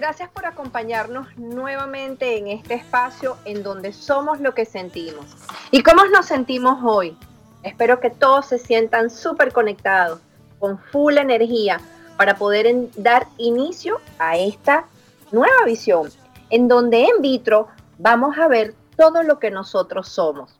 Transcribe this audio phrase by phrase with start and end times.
[0.00, 5.26] Gracias por acompañarnos nuevamente en este espacio en donde somos lo que sentimos.
[5.70, 7.18] ¿Y cómo nos sentimos hoy?
[7.64, 10.18] Espero que todos se sientan súper conectados,
[10.58, 11.82] con full energía,
[12.16, 14.86] para poder dar inicio a esta
[15.32, 16.08] nueva visión,
[16.48, 20.58] en donde en vitro vamos a ver todo lo que nosotros somos.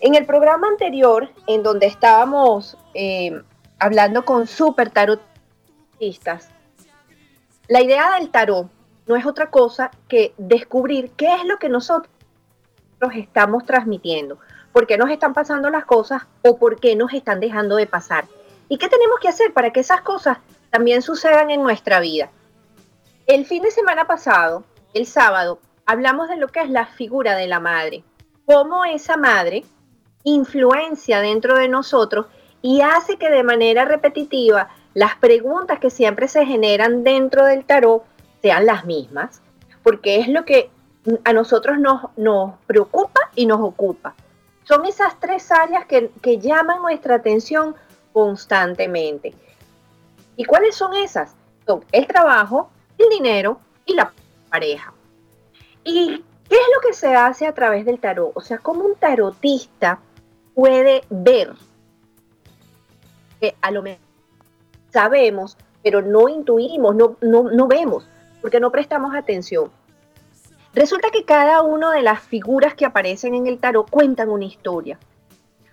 [0.00, 3.40] En el programa anterior, en donde estábamos eh,
[3.78, 6.50] hablando con super tarotistas,
[7.68, 8.68] la idea del tarot
[9.06, 12.10] no es otra cosa que descubrir qué es lo que nosotros
[13.14, 14.38] estamos transmitiendo,
[14.72, 18.26] por qué nos están pasando las cosas o por qué nos están dejando de pasar.
[18.68, 20.38] ¿Y qué tenemos que hacer para que esas cosas
[20.70, 22.30] también sucedan en nuestra vida?
[23.26, 27.46] El fin de semana pasado, el sábado, hablamos de lo que es la figura de
[27.46, 28.04] la madre,
[28.46, 29.64] cómo esa madre
[30.22, 32.26] influencia dentro de nosotros
[32.62, 38.04] y hace que de manera repetitiva las preguntas que siempre se generan dentro del tarot
[38.40, 39.42] sean las mismas,
[39.82, 40.70] porque es lo que
[41.24, 44.14] a nosotros nos, nos preocupa y nos ocupa.
[44.62, 47.74] Son esas tres áreas que, que llaman nuestra atención
[48.12, 49.34] constantemente.
[50.36, 51.34] ¿Y cuáles son esas?
[51.66, 54.12] Son el trabajo, el dinero y la
[54.48, 54.94] pareja.
[55.82, 58.32] ¿Y qué es lo que se hace a través del tarot?
[58.34, 59.98] O sea, ¿cómo un tarotista
[60.54, 61.54] puede ver
[63.40, 64.03] que a lo mejor
[64.94, 68.06] sabemos, pero no intuimos, no, no, vemos,
[68.40, 69.70] porque no prestamos atención.
[70.72, 74.98] Resulta que cada una de las figuras que aparecen en el tarot cuentan una historia,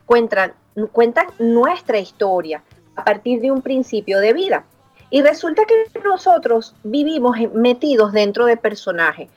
[0.07, 0.53] cuentan,
[0.91, 2.63] cuentan nuestra historia
[2.95, 4.65] a partir de un principio de vida.
[5.11, 9.29] Y resulta que nosotros vivimos metidos dentro de personajes.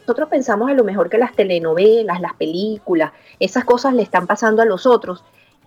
[0.00, 4.62] Nosotros pensamos a lo mejor que las telenovelas, las películas, esas cosas le están pasando
[4.62, 5.22] a los otros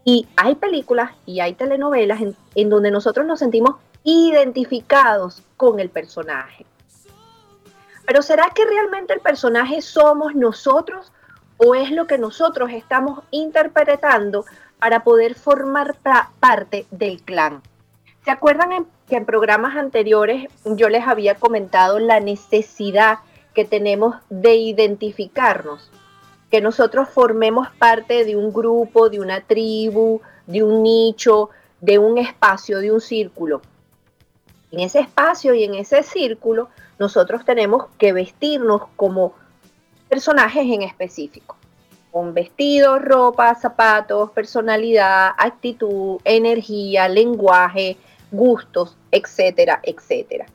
[0.07, 2.22] y hay películas y hay telenovelas
[2.56, 3.75] en, donde nosotros nos sentimos
[4.06, 6.66] identificados con el personaje.
[8.06, 11.12] Pero ¿será que realmente el personaje somos nosotros
[11.57, 14.45] o es lo que nosotros estamos interpretando
[14.79, 15.97] para poder formar
[16.39, 17.62] parte del clan?
[18.24, 23.19] ¿Se acuerdan que en programas anteriores yo les había comentado la necesidad
[23.53, 25.91] que tenemos de identificarnos?
[26.50, 31.50] Que nosotros formemos parte de un grupo, de una tribu, de un nicho,
[31.81, 33.62] de un espacio, de un círculo.
[34.72, 36.69] En ese espacio y en ese círculo
[37.00, 39.34] nosotros tenemos que vestirnos como
[40.09, 41.57] personajes en específico,
[42.12, 47.97] con vestidos, ropa, zapatos, personalidad, actitud, energía, lenguaje,
[48.31, 50.46] gustos, etcétera, etcétera.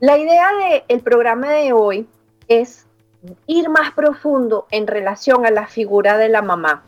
[0.00, 0.48] La idea
[0.88, 2.08] del programa de hoy
[2.48, 2.86] es
[3.46, 6.82] ir más profundo en relación a la figura de la mamá.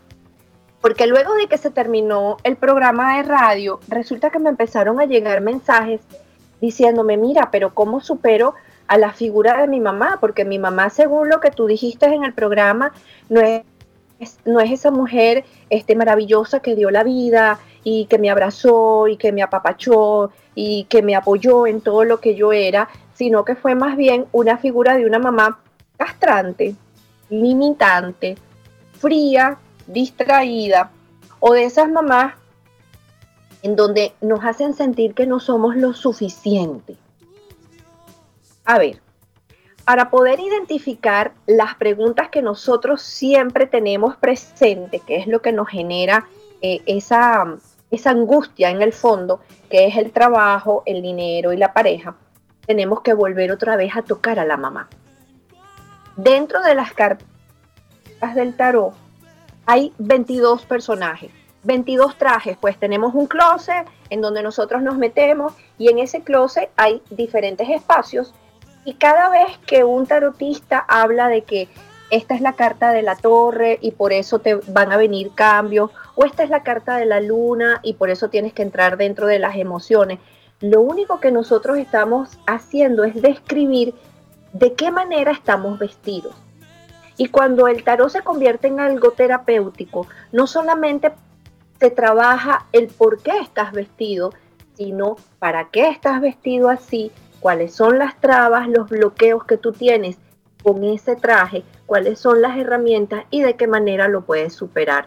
[0.80, 5.04] Porque luego de que se terminó el programa de radio, resulta que me empezaron a
[5.04, 6.00] llegar mensajes
[6.60, 8.54] diciéndome, mira, pero ¿cómo supero
[8.88, 10.18] a la figura de mi mamá?
[10.20, 12.92] Porque mi mamá, según lo que tú dijiste en el programa,
[13.28, 13.62] no es,
[14.44, 19.16] no es esa mujer este, maravillosa que dio la vida y que me abrazó y
[19.16, 23.54] que me apapachó y que me apoyó en todo lo que yo era, sino que
[23.54, 25.61] fue más bien una figura de una mamá
[26.02, 26.74] castrante,
[27.30, 28.36] limitante,
[28.98, 29.56] fría,
[29.86, 30.90] distraída,
[31.38, 32.34] o de esas mamás
[33.62, 36.96] en donde nos hacen sentir que no somos lo suficiente.
[38.64, 39.00] A ver,
[39.84, 45.68] para poder identificar las preguntas que nosotros siempre tenemos presente, que es lo que nos
[45.68, 46.26] genera
[46.62, 47.58] eh, esa,
[47.92, 49.40] esa angustia en el fondo,
[49.70, 52.16] que es el trabajo, el dinero y la pareja,
[52.66, 54.88] tenemos que volver otra vez a tocar a la mamá.
[56.16, 57.26] Dentro de las cartas
[58.34, 58.94] del tarot
[59.64, 61.30] hay 22 personajes,
[61.64, 66.70] 22 trajes, pues tenemos un closet en donde nosotros nos metemos y en ese closet
[66.76, 68.34] hay diferentes espacios
[68.84, 71.68] y cada vez que un tarotista habla de que
[72.10, 75.90] esta es la carta de la torre y por eso te van a venir cambios,
[76.14, 79.26] o esta es la carta de la luna y por eso tienes que entrar dentro
[79.26, 80.18] de las emociones.
[80.60, 83.94] Lo único que nosotros estamos haciendo es describir
[84.52, 86.34] de qué manera estamos vestidos.
[87.16, 91.12] Y cuando el tarot se convierte en algo terapéutico, no solamente
[91.78, 94.32] se trabaja el por qué estás vestido,
[94.74, 100.16] sino para qué estás vestido así, cuáles son las trabas, los bloqueos que tú tienes
[100.62, 105.06] con ese traje, cuáles son las herramientas y de qué manera lo puedes superar.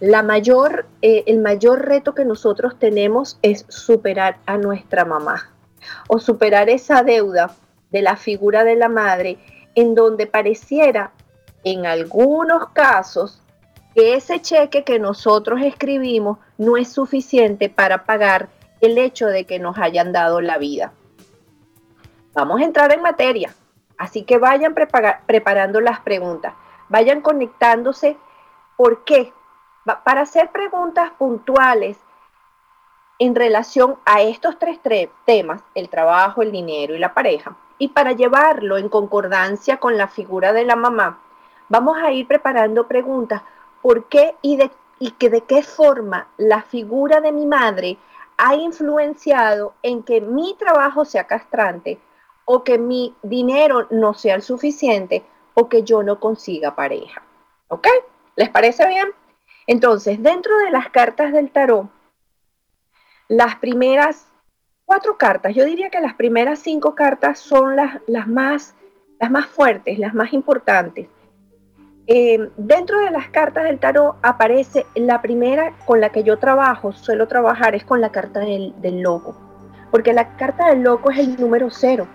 [0.00, 5.50] Eh, el mayor reto que nosotros tenemos es superar a nuestra mamá
[6.08, 7.54] o superar esa deuda
[7.90, 9.38] de la figura de la madre
[9.74, 11.12] en donde pareciera
[11.64, 13.42] en algunos casos
[13.94, 18.48] que ese cheque que nosotros escribimos no es suficiente para pagar
[18.80, 20.92] el hecho de que nos hayan dado la vida.
[22.34, 23.54] Vamos a entrar en materia.
[23.98, 26.52] Así que vayan preparando las preguntas,
[26.88, 28.18] vayan conectándose.
[28.76, 29.32] ¿Por qué?
[30.04, 31.96] Para hacer preguntas puntuales
[33.18, 34.78] en relación a estos tres
[35.24, 40.08] temas, el trabajo, el dinero y la pareja, y para llevarlo en concordancia con la
[40.08, 41.20] figura de la mamá,
[41.68, 43.42] vamos a ir preparando preguntas.
[43.82, 47.98] ¿Por qué y de, y que de qué forma la figura de mi madre
[48.38, 51.98] ha influenciado en que mi trabajo sea castrante
[52.44, 55.24] o que mi dinero no sea el suficiente
[55.54, 57.22] o que yo no consiga pareja.
[57.68, 57.88] ¿Ok?
[58.36, 59.08] ¿Les parece bien?
[59.66, 61.88] Entonces, dentro de las cartas del tarot,
[63.28, 64.28] las primeras
[64.86, 68.74] cuatro cartas, yo diría que las primeras cinco cartas son las, las, más,
[69.20, 71.08] las más fuertes, las más importantes.
[72.06, 76.92] Eh, dentro de las cartas del tarot aparece la primera con la que yo trabajo,
[76.92, 79.36] suelo trabajar, es con la carta del, del loco,
[79.90, 82.06] porque la carta del loco es el número cero.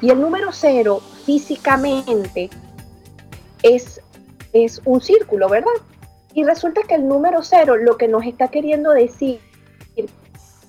[0.00, 2.50] Y el número cero físicamente
[3.62, 4.00] es,
[4.52, 5.70] es un círculo, ¿verdad?
[6.34, 9.40] Y resulta que el número cero lo que nos está queriendo decir,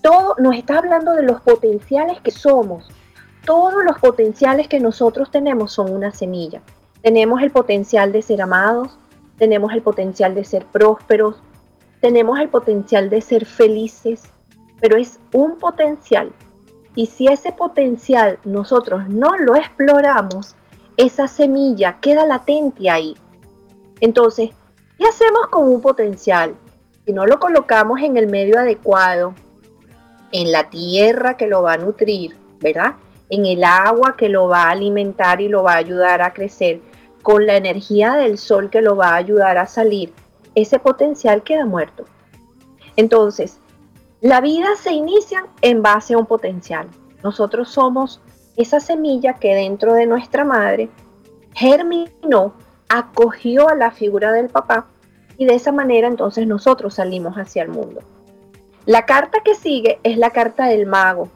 [0.02, 2.90] todo nos está hablando de los potenciales que somos.
[3.46, 6.62] Todos los potenciales que nosotros tenemos son una semilla.
[7.02, 8.98] Tenemos el potencial de ser amados,
[9.38, 11.42] tenemos el potencial de ser prósperos,
[12.00, 14.24] tenemos el potencial de ser felices,
[14.80, 16.32] pero es un potencial
[16.96, 20.56] y si ese potencial nosotros no lo exploramos,
[20.98, 23.16] esa semilla queda latente ahí.
[24.02, 24.50] Entonces,
[24.98, 26.56] ¿qué hacemos con un potencial?
[27.06, 29.34] Si no lo colocamos en el medio adecuado,
[30.32, 32.96] en la tierra que lo va a nutrir, ¿verdad?
[33.30, 36.82] En el agua que lo va a alimentar y lo va a ayudar a crecer,
[37.22, 40.14] con la energía del sol que lo va a ayudar a salir,
[40.56, 42.06] ese potencial queda muerto.
[42.96, 43.60] Entonces,
[44.22, 46.88] la vida se inicia en base a un potencial.
[47.24, 48.22] Nosotros somos
[48.58, 50.90] esa semilla que dentro de nuestra madre
[51.54, 52.54] germinó,
[52.90, 54.88] acogió a la figura del papá
[55.38, 58.02] y de esa manera entonces nosotros salimos hacia el mundo.
[58.92, 61.30] La carta que sigue es la carta del mago.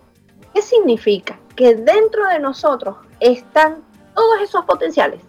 [0.54, 1.40] ¿Qué significa?
[1.56, 3.81] Que dentro de nosotros están
[4.14, 5.21] todos esos potenciales,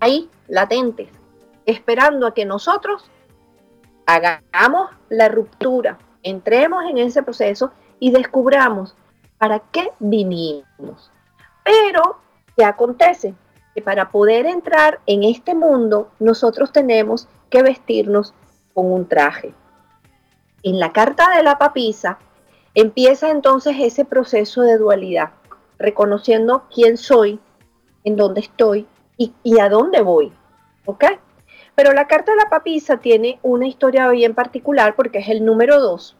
[0.00, 1.08] ahí latentes,
[1.64, 3.10] esperando a que nosotros
[4.04, 8.94] hagamos la ruptura, entremos en ese proceso y descubramos
[9.38, 11.10] para qué vinimos.
[11.64, 12.18] Pero,
[12.54, 13.34] ¿qué acontece?
[13.74, 18.34] Que para poder entrar en este mundo, nosotros tenemos que vestirnos
[18.74, 19.54] con un traje.
[20.66, 22.18] En la carta de la papisa
[22.74, 25.32] empieza entonces ese proceso de dualidad,
[25.78, 27.38] reconociendo quién soy,
[28.02, 28.86] en dónde estoy
[29.18, 30.32] y, a dónde voy.
[30.86, 31.04] ¿Ok?
[31.74, 35.80] Pero la carta de la papisa tiene una historia bien particular porque es el número
[35.80, 36.16] 2.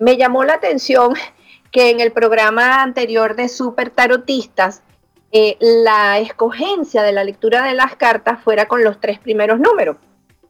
[0.00, 1.14] Me llamó la atención
[1.72, 4.82] que en el programa anterior de Super Tarotistas
[5.32, 9.96] eh, la escogencia de la lectura de las cartas fuera con los tres primeros números,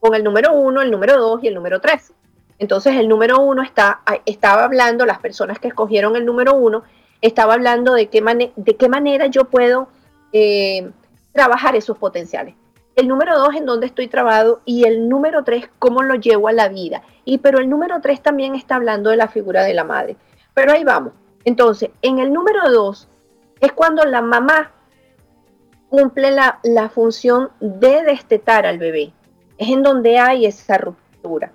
[0.01, 2.15] con el número 1, el número 2 y el número 3.
[2.59, 6.83] Entonces el número 1 está, estaba hablando, las personas que escogieron el número 1,
[7.21, 9.89] estaba hablando de qué, de qué manera yo puedo
[10.33, 10.91] eh,
[11.33, 12.55] trabajar esos potenciales
[12.99, 16.53] el número dos en dónde estoy trabado y el número tres cómo lo llevo a
[16.53, 17.03] la vida.
[17.25, 20.17] Y pero el número tres también está hablando de la figura de la madre.
[20.53, 21.13] Pero ahí vamos.
[21.45, 23.09] Entonces, en el número dos
[23.61, 24.73] es cuando la mamá
[25.89, 29.13] cumple la, la función de destetar al bebé.
[29.59, 31.53] Es en donde hay esa ruptura.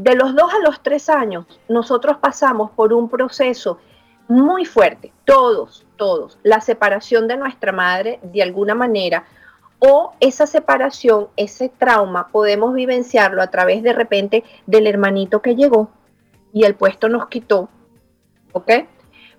[0.00, 3.80] De los dos a los tres años, nosotros pasamos por un proceso
[4.28, 6.38] muy fuerte, todos, todos.
[6.42, 9.26] La separación de nuestra madre de alguna manera
[9.78, 15.90] o esa separación, ese trauma, podemos vivenciarlo a través de repente del hermanito que llegó
[16.50, 17.68] y el puesto nos quitó,
[18.52, 18.70] ¿ok?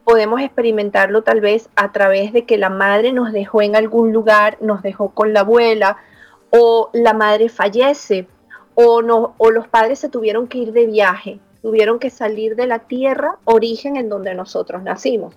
[0.03, 4.59] Podemos experimentarlo tal vez a través de que la madre nos dejó en algún lugar,
[4.61, 5.97] nos dejó con la abuela,
[6.51, 8.27] o la madre fallece,
[8.75, 12.67] o, no, o los padres se tuvieron que ir de viaje tuvieron que salir de
[12.67, 15.35] la tierra, origen en donde nosotros nacimos.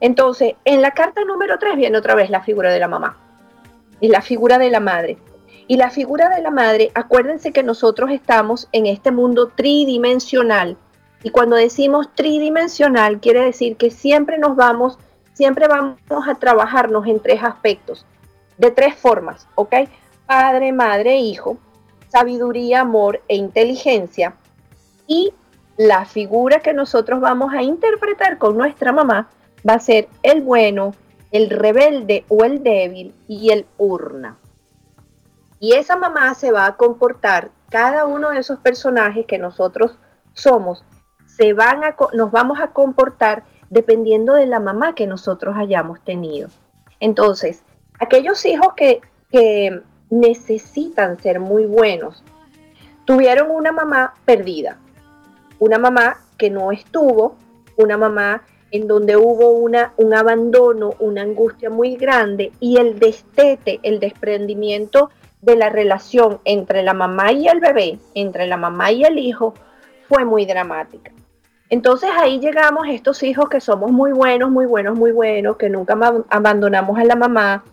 [0.00, 3.16] Entonces, en la carta número 3 viene otra vez la figura de la mamá,
[4.00, 5.16] es la figura de la madre.
[5.68, 10.76] Y la figura de la madre, acuérdense que nosotros estamos en este mundo tridimensional.
[11.22, 14.98] Y cuando decimos tridimensional, quiere decir que siempre nos vamos,
[15.34, 15.98] siempre vamos
[16.28, 18.04] a trabajarnos en tres aspectos,
[18.58, 19.74] de tres formas, ¿ok?
[20.26, 21.58] Padre, madre, hijo,
[22.12, 24.34] sabiduría, amor e inteligencia.
[25.06, 25.32] Y
[25.78, 29.30] la figura que nosotros vamos a interpretar con nuestra mamá
[29.66, 30.94] va a ser el bueno,
[31.30, 34.36] el rebelde o el débil y el urna.
[35.58, 39.98] Y esa mamá se va a comportar, cada uno de esos personajes que nosotros
[40.34, 40.84] somos,
[41.26, 46.50] se van a, nos vamos a comportar dependiendo de la mamá que nosotros hayamos tenido.
[47.00, 47.62] Entonces,
[47.98, 49.00] aquellos hijos que,
[49.30, 52.22] que necesitan ser muy buenos,
[53.06, 54.76] tuvieron una mamá perdida,
[55.58, 57.36] una mamá que no estuvo,
[57.78, 58.42] una mamá
[58.72, 65.08] en donde hubo una, un abandono, una angustia muy grande y el destete, el desprendimiento
[65.40, 69.54] de la relación entre la mamá y el bebé, entre la mamá y el hijo,
[70.10, 71.10] fue muy dramática.
[71.70, 75.98] Entonces ahí llegamos estos hijos que somos muy buenos, muy buenos, muy buenos, que nunca
[76.28, 77.64] abandonamos a la mamá,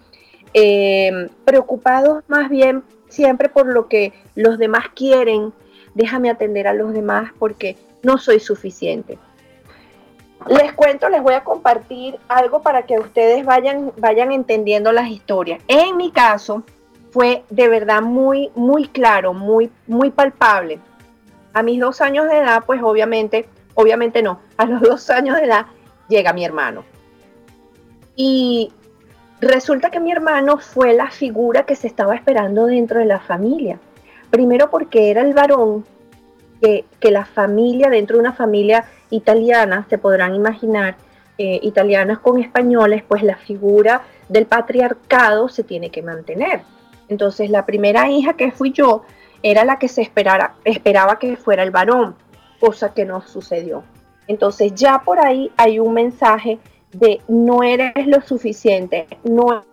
[0.54, 5.52] eh, preocupados más bien siempre por lo que los demás quieren,
[5.96, 9.18] déjame atender a los demás porque no soy suficiente.
[10.48, 15.62] Les cuento, les voy a compartir algo para que ustedes vayan, vayan entendiendo las historias.
[15.68, 16.64] En mi caso
[17.12, 20.80] fue de verdad muy, muy claro, muy, muy palpable.
[21.54, 25.44] A mis dos años de edad, pues obviamente, obviamente no, a los dos años de
[25.44, 25.66] edad
[26.08, 26.86] llega mi hermano.
[28.16, 28.72] Y
[29.42, 33.80] resulta que mi hermano fue la figura que se estaba esperando dentro de la familia.
[34.30, 35.86] Primero porque era el varón
[36.62, 40.98] que, la familia, dentro de una familia italiana, se podrán imaginar,
[41.38, 46.62] eh, italianas con españoles, pues la figura del patriarcado se tiene que mantener.
[47.08, 49.04] Entonces la primera hija que fui yo
[49.42, 52.16] era la que se esperara, esperaba que fuera el varón,
[52.60, 53.84] cosa que no sucedió.
[54.28, 56.60] Entonces ya por ahí hay un mensaje
[56.92, 59.64] de no eres lo suficiente, no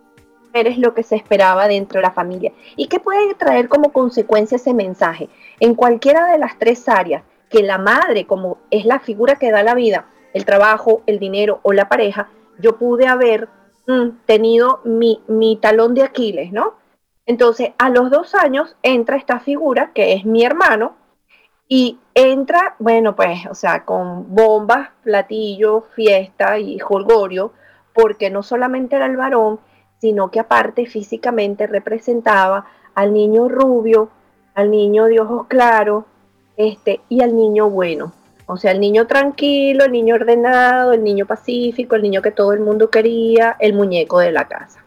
[0.53, 2.51] eres lo que se esperaba dentro de la familia.
[2.75, 5.29] ¿Y qué puede traer como consecuencia ese mensaje?
[5.59, 9.63] En cualquiera de las tres áreas, que la madre, como es la figura que da
[9.63, 13.47] la vida, el trabajo, el dinero o la pareja, yo pude haber
[13.87, 16.75] mm, tenido mi, mi talón de Aquiles, ¿no?
[17.25, 20.95] Entonces, a los dos años entra esta figura, que es mi hermano,
[21.67, 27.53] y entra, bueno, pues, o sea, con bombas, platillos, fiesta y jolgorio,
[27.93, 29.59] porque no solamente era el varón,
[29.99, 34.09] sino que aparte físicamente representaba al niño rubio,
[34.55, 36.05] al niño de ojos claros,
[36.55, 38.13] este, y al niño bueno.
[38.47, 42.51] O sea, el niño tranquilo, el niño ordenado, el niño pacífico, el niño que todo
[42.51, 44.83] el mundo quería, el muñeco de la casa.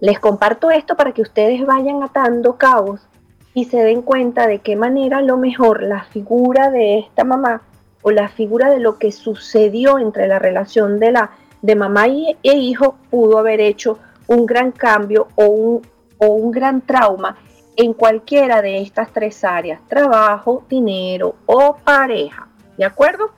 [0.00, 3.06] Les comparto esto para que ustedes vayan atando cabos
[3.54, 7.62] y se den cuenta de qué manera a lo mejor la figura de esta mamá
[8.02, 11.30] o la figura de lo que sucedió entre la relación de la
[11.62, 15.82] de mamá y, e hijo pudo haber hecho un gran cambio o un,
[16.18, 17.38] o un gran trauma
[17.76, 22.48] en cualquiera de estas tres áreas, trabajo, dinero o pareja.
[22.76, 23.30] ¿De acuerdo?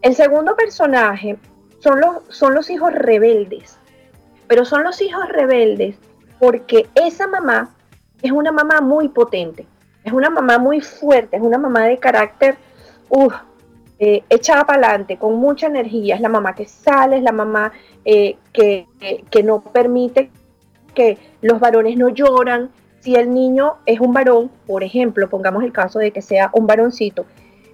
[0.00, 1.36] El segundo personaje
[1.80, 3.76] son los, son los hijos rebeldes,
[4.48, 5.96] pero son los hijos rebeldes
[6.38, 7.74] porque esa mamá
[8.22, 9.66] es una mamá muy potente,
[10.04, 12.56] es una mamá muy fuerte, es una mamá de carácter,
[13.08, 13.34] uff,
[13.98, 17.72] eh, echada para adelante, con mucha energía, es la mamá que sale, es la mamá
[18.04, 18.86] eh, que,
[19.44, 20.30] no permite
[20.94, 22.70] que los varones no lloran.
[22.98, 26.66] Si el niño es un varón, por ejemplo, pongamos el caso de que sea un
[26.66, 27.26] varoncito,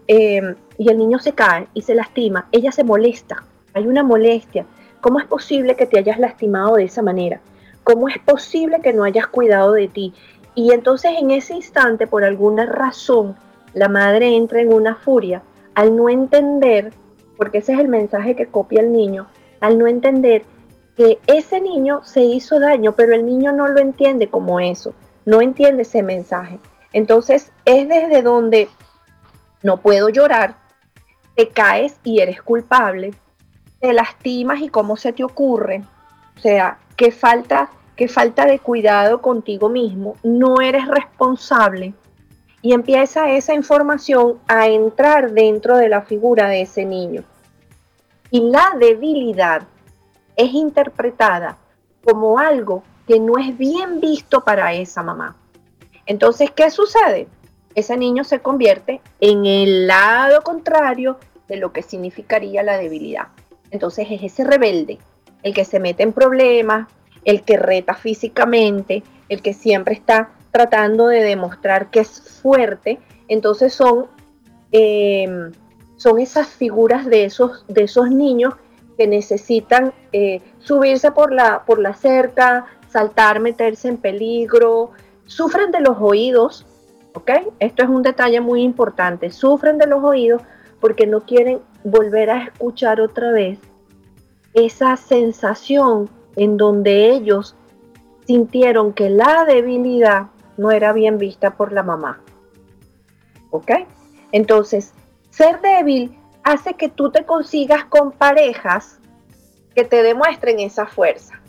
[0.07, 4.67] eh, y el niño se cae y se lastima, ella se molesta, hay una molestia.
[5.01, 7.41] ¿Cómo es posible que te hayas lastimado de esa manera?
[7.85, 10.13] ¿Cómo es posible que no hayas cuidado de ti?
[10.59, 13.37] Y entonces en ese instante, por alguna razón,
[13.75, 15.41] la madre entra en una furia
[15.77, 16.93] al no entender,
[17.37, 19.29] porque ese es el mensaje que copia el niño,
[19.61, 20.43] al no entender
[20.97, 25.41] que ese niño se hizo daño, pero el niño no lo entiende como eso, no
[25.43, 26.59] entiende ese mensaje.
[26.93, 28.69] Entonces es desde donde
[29.63, 30.57] no puedo llorar,
[31.37, 33.15] te caes y eres culpable,
[33.79, 35.85] te lastimas y cómo se te ocurre.
[36.37, 41.95] O sea, qué falta, qué falta de cuidado contigo mismo, no eres responsable
[42.63, 47.25] y empieza esa información a entrar dentro de la figura de ese niño.
[48.31, 49.63] Y la debilidad
[50.37, 51.59] es interpretada
[52.05, 55.37] como algo que no es bien visto para esa mamá.
[56.07, 57.27] Entonces, ¿qué sucede?
[57.75, 63.27] Ese niño se convierte en el lado contrario de lo que significaría la debilidad.
[63.73, 64.99] Entonces es ese rebelde,
[65.43, 66.87] el que se mete en problemas,
[67.29, 72.99] el que reta físicamente, el que siempre está tratando de demostrar que es fuerte.
[73.29, 74.07] Entonces son,
[74.73, 75.53] em,
[75.97, 78.55] son esas figuras de esos, de esos niños
[78.97, 84.93] que necesitan eh, subirse por la, por la cerca, saltar, meterse en peligro,
[85.27, 86.65] sufren de los oídos,
[87.13, 87.31] ¿ok?
[87.59, 90.41] Esto es un detalle muy importante, sufren de los oídos
[90.81, 93.59] porque no quieren volver a escuchar otra vez
[94.55, 96.09] esa sensación
[96.39, 97.55] en donde ellos
[98.27, 102.21] sintieron que la debilidad no era bien vista por la mamá.
[103.51, 103.73] ¿Ok?
[104.33, 104.93] Entonces,
[105.31, 108.99] ser débil hace que tú te consigas con parejas
[109.75, 111.41] que te demuestren esa fuerza.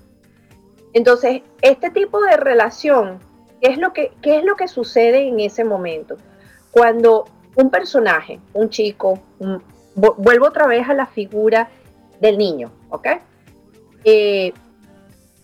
[0.93, 3.19] Entonces, este tipo de relación,
[3.61, 6.17] ¿qué es lo que, es lo que sucede en ese momento?
[6.71, 9.19] Cuando un personaje, un chico,
[9.95, 11.69] vuelvo otra vez a la figura
[12.19, 13.07] del niño, ¿ok?
[14.03, 14.53] Eh,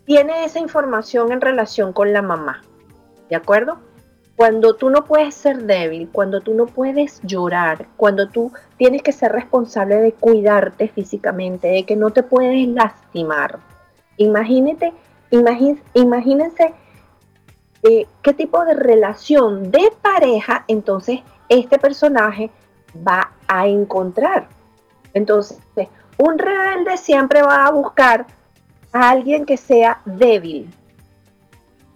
[0.05, 2.61] tiene esa información en relación con la mamá,
[3.29, 3.79] ¿de acuerdo?
[4.35, 9.13] Cuando tú no puedes ser débil, cuando tú no puedes llorar, cuando tú tienes que
[9.13, 13.59] ser responsable de cuidarte físicamente, de que no te puedes lastimar.
[14.17, 14.93] Imagínate,
[15.31, 16.73] imagínense
[17.83, 22.51] eh, qué tipo de relación de pareja entonces este personaje
[23.07, 24.47] va a encontrar.
[25.13, 25.59] Entonces,
[26.17, 28.25] un rebelde siempre va a buscar
[28.95, 30.73] a alguien que sea débil,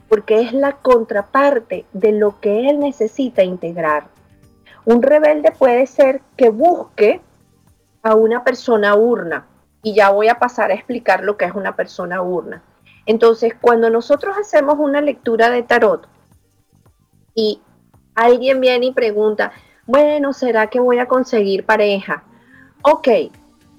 [0.10, 4.08] porque es la contraparte de lo que él necesita integrar.
[4.84, 7.22] Un rebelde puede ser que busque
[8.04, 9.48] a una persona urna,
[9.82, 12.62] y ya voy a pasar a explicar lo que es una persona urna.
[13.06, 16.06] Entonces, cuando nosotros hacemos una lectura de tarot
[17.34, 17.62] y
[18.14, 19.54] alguien viene y pregunta,
[19.86, 22.24] bueno, ¿será que voy a conseguir pareja?
[22.82, 23.08] Ok,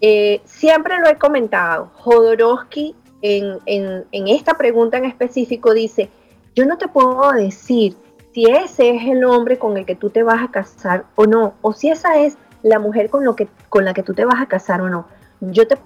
[0.00, 6.08] eh, siempre lo he comentado, Jodorowsky en, esta pregunta en específico dice,
[6.54, 7.96] yo no te puedo decir
[8.32, 11.54] si ese es el hombre con el que tú te vas a casar o no,
[11.62, 13.24] o si esa es la mujer con,
[13.68, 15.06] con la que tú te vas a casar o no.
[15.40, 15.76] Yo te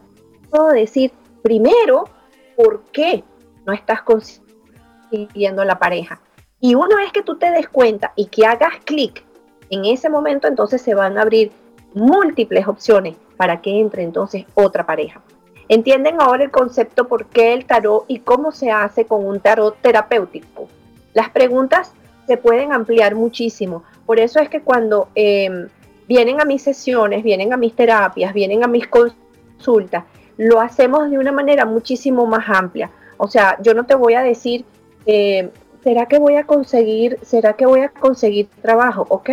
[0.50, 2.08] puedo decir primero
[2.56, 3.24] por qué
[3.64, 6.20] no estás consiguiendo la pareja.
[6.60, 9.24] Y una vez que tú te des cuenta y que hagas clic
[9.70, 11.52] en ese momento, entonces se van a abrir
[11.94, 15.20] múltiples opciones para que entre entonces otra pareja.
[15.68, 19.76] ¿Entienden ahora el concepto por qué el tarot y cómo se hace con un tarot
[19.80, 20.68] terapéutico?
[21.14, 21.92] Las preguntas
[22.26, 23.84] se pueden ampliar muchísimo.
[24.06, 25.68] Por eso es que cuando em,
[26.06, 30.04] vienen a mis sesiones, vienen a mis terapias, vienen a mis consultas,
[30.36, 32.90] lo hacemos de una manera muchísimo más amplia.
[33.16, 34.64] O sea, yo no te voy a decir,
[35.06, 35.50] eh,
[35.82, 39.06] ¿será que voy a conseguir, será que voy a conseguir trabajo?
[39.08, 39.30] Ok,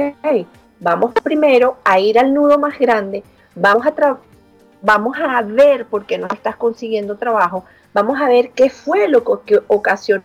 [0.80, 3.24] vamos primero a ir al nudo más grande,
[3.56, 4.18] vamos a,
[4.82, 9.24] vamos a ver por qué no estás consiguiendo trabajo, vamos a ver qué fue lo
[9.44, 10.24] que ocasionó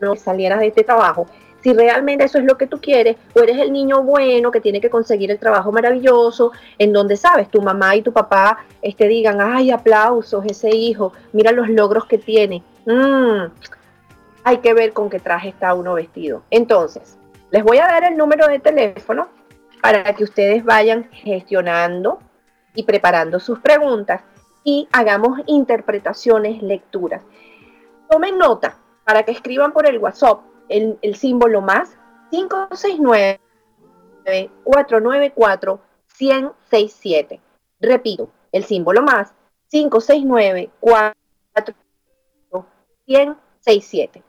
[0.00, 1.26] que salieras de este trabajo.
[1.62, 4.80] Si realmente eso es lo que tú quieres, o eres el niño bueno que tiene
[4.80, 9.40] que conseguir el trabajo maravilloso, en donde sabes, tu mamá y tu papá este, digan,
[9.40, 12.64] ay, aplausos, ese hijo, mira los logros que tiene.
[12.84, 13.44] Mm,
[14.42, 16.42] hay que ver con qué traje está uno vestido.
[16.50, 17.16] Entonces,
[17.52, 19.28] les voy a dar el número de teléfono
[19.80, 22.18] para que ustedes vayan gestionando
[22.74, 24.22] y preparando sus preguntas
[24.64, 27.22] y hagamos interpretaciones, lecturas.
[28.10, 31.96] Tomen nota para que escriban por el WhatsApp el, símbolo más
[32.30, 33.40] 569
[34.64, 37.40] 494 167.
[37.80, 39.32] Repito, el símbolo más
[39.68, 41.74] 569 494
[43.06, 44.22] 167.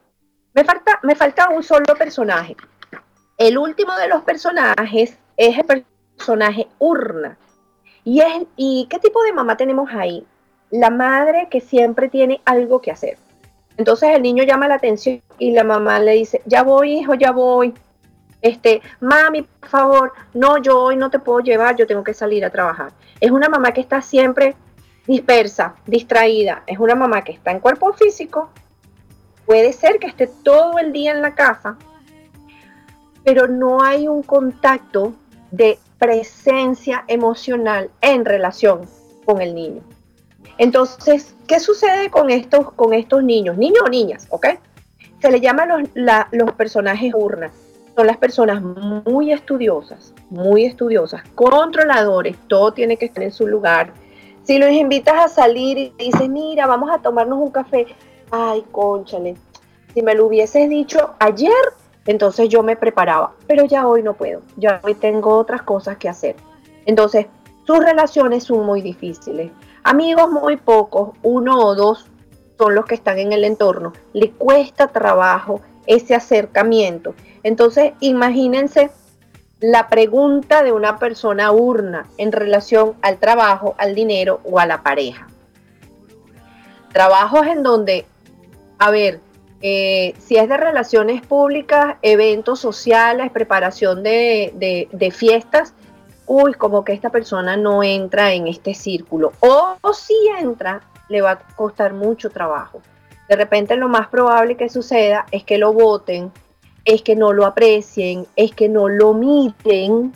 [0.53, 2.55] Me falta, me falta un solo personaje.
[3.37, 7.37] El último de los personajes es el personaje urna.
[8.03, 10.25] ¿Y, es, ¿Y qué tipo de mamá tenemos ahí?
[10.69, 13.17] La madre que siempre tiene algo que hacer.
[13.77, 17.31] Entonces el niño llama la atención y la mamá le dice, ya voy, hijo, ya
[17.31, 17.73] voy.
[18.41, 22.43] Este, mami, por favor, no, yo hoy no te puedo llevar, yo tengo que salir
[22.43, 22.91] a trabajar.
[23.19, 24.55] Es una mamá que está siempre
[25.07, 26.63] dispersa, distraída.
[26.67, 28.49] Es una mamá que está en cuerpo físico.
[29.45, 31.77] Puede ser que esté todo el día en la casa,
[33.23, 35.13] pero no hay un contacto
[35.51, 38.81] de presencia emocional en relación
[39.23, 39.81] con el niño.
[40.57, 43.57] Entonces, ¿qué sucede con estos, con estos niños?
[43.57, 44.47] Niños o niñas, ¿ok?
[45.21, 45.83] Se le llama los,
[46.31, 47.53] los personajes urnas.
[47.95, 53.93] Son las personas muy estudiosas, muy estudiosas, controladores, todo tiene que estar en su lugar.
[54.43, 57.87] Si los invitas a salir y dices, mira, vamos a tomarnos un café,
[58.29, 59.37] ay, conchale,
[59.93, 61.53] si me lo hubieses dicho ayer,
[62.05, 66.09] entonces yo me preparaba, pero ya hoy no puedo, ya hoy tengo otras cosas que
[66.09, 66.35] hacer.
[66.85, 67.27] Entonces,
[67.65, 69.51] sus relaciones son muy difíciles.
[69.83, 72.07] Amigos muy pocos, uno o dos
[72.57, 73.93] son los que están en el entorno.
[74.13, 77.15] Le cuesta trabajo ese acercamiento.
[77.43, 78.91] Entonces, imagínense
[79.59, 84.83] la pregunta de una persona urna en relación al trabajo, al dinero o a la
[84.83, 85.27] pareja.
[86.91, 88.05] Trabajos en donde,
[88.77, 89.21] a ver,
[89.65, 95.73] eh, si es de relaciones públicas, eventos sociales, preparación de, fiestas,
[96.25, 99.31] uy, como que esta persona no entra en este círculo.
[99.39, 102.81] O, si entra, le va a costar mucho trabajo.
[103.29, 106.29] De repente lo más probable que suceda es que lo voten,
[106.83, 110.11] es que no lo aprecien, es que no lo miren,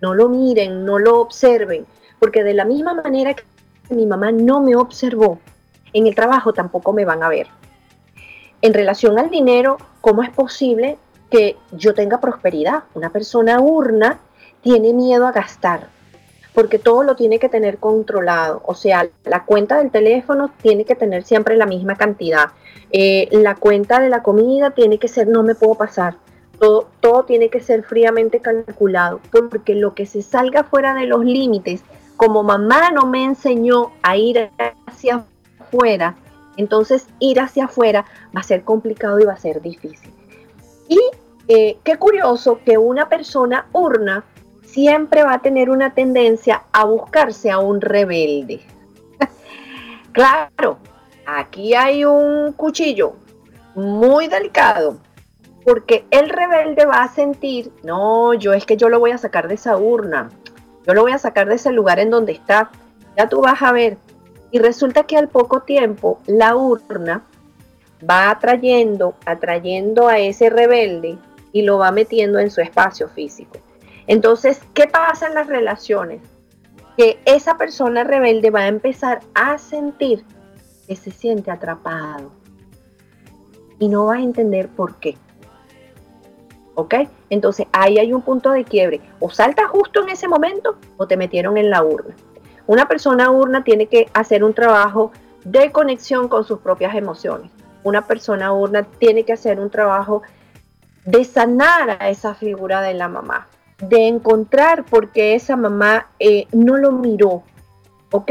[0.00, 1.86] no lo miren, no lo observen.
[2.20, 3.42] Porque de la misma manera que
[3.90, 5.40] mi mamá no me observó,
[5.92, 7.48] en el trabajo tampoco me van a ver
[8.62, 10.96] en relación al dinero, ¿cómo es posible
[11.30, 12.84] que yo tenga prosperidad?
[12.94, 14.20] Una persona urna
[14.62, 15.88] tiene miedo a gastar,
[16.54, 18.62] porque todo lo tiene que tener controlado.
[18.64, 22.50] O sea, la cuenta del teléfono tiene que tener siempre la misma cantidad.
[22.92, 26.14] Eh, la cuenta de la comida tiene que ser, no me puedo pasar.
[26.60, 31.24] Todo, todo tiene que ser fríamente calculado, porque lo que se salga fuera de los
[31.24, 31.82] límites,
[32.16, 34.48] como mamá no me enseñó a ir
[34.86, 35.24] hacia
[35.58, 36.14] afuera,
[36.56, 40.12] entonces ir hacia afuera va a ser complicado y va a ser difícil.
[40.88, 41.00] Y
[41.48, 44.24] eh, qué curioso que una persona urna
[44.64, 48.60] siempre va a tener una tendencia a buscarse a un rebelde.
[50.12, 50.78] claro,
[51.26, 53.14] aquí hay un cuchillo
[53.74, 54.98] muy delicado
[55.64, 59.48] porque el rebelde va a sentir, no, yo es que yo lo voy a sacar
[59.48, 60.30] de esa urna,
[60.86, 62.70] yo lo voy a sacar de ese lugar en donde está.
[63.16, 63.98] Ya tú vas a ver,
[64.52, 67.24] y resulta que al poco tiempo la urna
[68.08, 71.18] va atrayendo, atrayendo a ese rebelde
[71.52, 73.58] y lo va metiendo en su espacio físico.
[74.06, 76.20] Entonces, ¿qué pasa en las relaciones?
[76.96, 80.24] Que esa persona rebelde va a empezar a sentir
[80.86, 82.30] que se siente atrapado
[83.78, 85.16] y no va a entender por qué.
[86.74, 86.94] ¿Ok?
[87.30, 89.00] Entonces ahí hay un punto de quiebre.
[89.18, 92.14] O salta justo en ese momento o te metieron en la urna.
[92.72, 95.12] Una persona urna tiene que hacer un trabajo
[95.44, 97.50] de conexión con sus propias emociones.
[97.82, 100.22] Una persona urna tiene que hacer un trabajo
[101.04, 106.46] de sanar a esa figura de la mamá, de encontrar por qué esa mamá eh,
[106.52, 107.42] no lo miró,
[108.10, 108.30] ¿ok?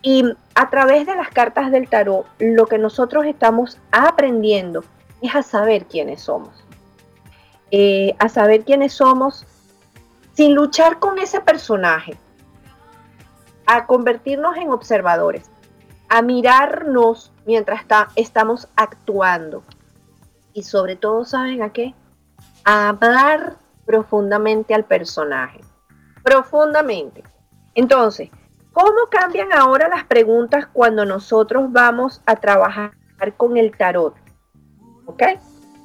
[0.00, 4.84] Y a través de las cartas del tarot, lo que nosotros estamos aprendiendo
[5.20, 6.64] es a saber quiénes somos.
[7.70, 9.44] Eh, a saber quiénes somos
[10.32, 12.16] sin luchar con ese personaje,
[13.66, 15.50] a convertirnos en observadores,
[16.08, 17.82] a mirarnos mientras
[18.14, 19.62] estamos actuando.
[20.52, 21.94] Y sobre todo, ¿saben a qué?
[22.64, 25.60] A hablar profundamente al personaje.
[26.22, 27.22] Profundamente.
[27.74, 28.30] Entonces,
[28.72, 32.92] ¿cómo cambian ahora las preguntas cuando nosotros vamos a trabajar
[33.36, 34.14] con el tarot?
[35.06, 35.22] ¿Ok?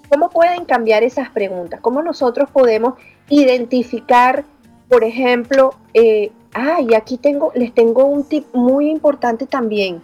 [0.10, 1.80] ¿Cómo pueden cambiar esas preguntas?
[1.82, 2.96] ¿Cómo nosotros podemos
[3.30, 4.44] identificar,
[4.90, 10.02] por ejemplo, eh, Ah, y aquí tengo, les tengo un tip muy importante también.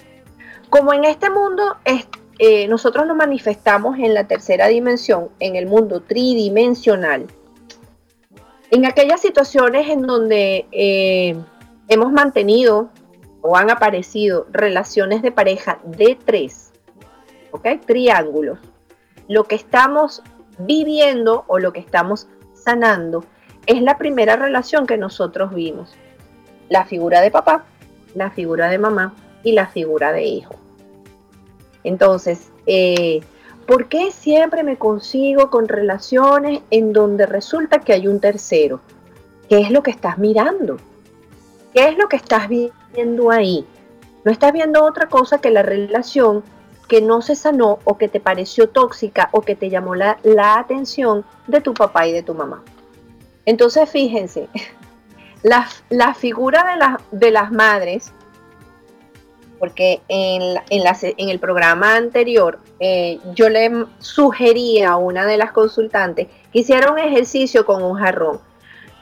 [0.69, 1.77] Como en este mundo
[2.39, 7.27] eh, nosotros nos manifestamos en la tercera dimensión, en el mundo tridimensional,
[8.71, 11.37] en aquellas situaciones en donde eh,
[11.89, 12.89] hemos mantenido
[13.41, 16.71] o han aparecido relaciones de pareja de tres,
[17.51, 17.67] ¿ok?
[17.85, 18.59] Triángulos.
[19.27, 20.21] Lo que estamos
[20.59, 23.25] viviendo o lo que estamos sanando
[23.65, 25.95] es la primera relación que nosotros vimos
[26.69, 27.65] la figura de papá,
[28.15, 30.55] la figura de mamá y la figura de hijo.
[31.83, 33.21] Entonces, eh,
[33.65, 38.81] ¿por qué siempre me consigo con relaciones en donde resulta que hay un tercero?
[39.49, 40.77] ¿Qué es lo que estás mirando?
[41.73, 43.65] ¿Qué es lo que estás viendo ahí?
[44.25, 46.43] No estás viendo otra cosa que la relación
[46.87, 50.57] que no se sanó o que te pareció tóxica o que te llamó la, la
[50.57, 52.63] atención de tu papá y de tu mamá.
[53.45, 54.49] Entonces, fíjense,
[55.89, 58.11] la, figura de, las madres,
[59.59, 66.27] porque en, en, el programa anterior eh, yo le sugería a una de las consultantes
[66.51, 68.39] que hiciera un ejercicio con un jarrón.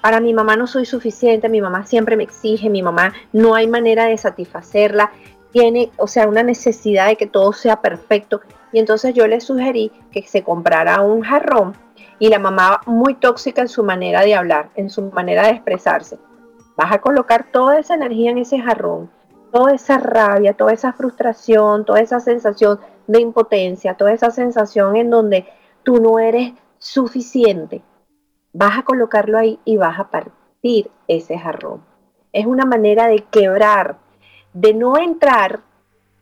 [0.01, 3.67] para mi mamá no soy suficiente, mi mamá siempre me exige, mi mamá no hay
[3.67, 5.11] manera de satisfacerla,
[5.51, 8.41] tiene, o sea, una necesidad de que todo sea perfecto.
[8.71, 11.73] Y entonces yo le sugerí que se comprara un jarrón
[12.19, 16.17] y la mamá muy tóxica en su manera de hablar, en su manera de expresarse.
[16.75, 19.09] Vas a colocar toda esa energía en ese jarrón,
[19.51, 25.09] toda esa rabia, toda esa frustración, toda esa sensación de impotencia, toda esa sensación en
[25.09, 25.45] donde
[25.83, 27.81] tú no eres suficiente.
[28.51, 31.81] Vas a colocarlo ahí y vas a partir ese jarrón.
[32.33, 33.97] Es una manera de quebrar,
[34.53, 35.61] de no entrar.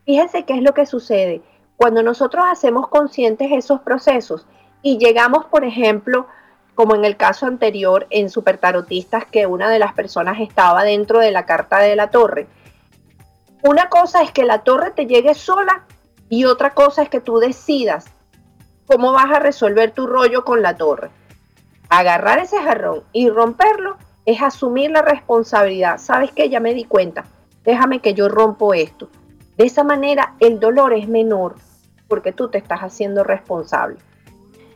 [0.05, 1.41] Fíjense qué es lo que sucede.
[1.77, 4.45] Cuando nosotros hacemos conscientes esos procesos
[4.83, 6.27] y llegamos, por ejemplo,
[6.75, 11.31] como en el caso anterior en Supertarotistas, que una de las personas estaba dentro de
[11.31, 12.47] la carta de la torre.
[13.63, 15.85] Una cosa es que la torre te llegue sola
[16.29, 18.05] y otra cosa es que tú decidas
[18.87, 21.09] cómo vas a resolver tu rollo con la torre.
[21.89, 25.99] Agarrar ese jarrón y romperlo es asumir la responsabilidad.
[25.99, 26.49] ¿Sabes qué?
[26.49, 27.25] Ya me di cuenta.
[27.63, 29.09] Déjame que yo rompo esto.
[29.57, 31.55] De esa manera el dolor es menor
[32.07, 33.97] porque tú te estás haciendo responsable.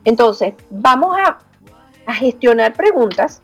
[0.06, 1.40] Entonces, vamos a,
[2.14, 3.42] gestionar preguntas.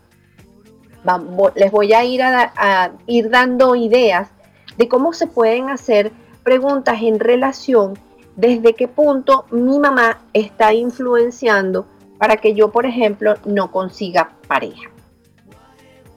[1.55, 4.29] les voy a ir, a ir dando ideas
[4.77, 6.11] de cómo se pueden hacer
[6.43, 7.97] preguntas en relación
[8.35, 11.85] desde qué punto mi mamá está influenciando
[12.17, 14.89] para que yo, por ejemplo, no consiga pareja.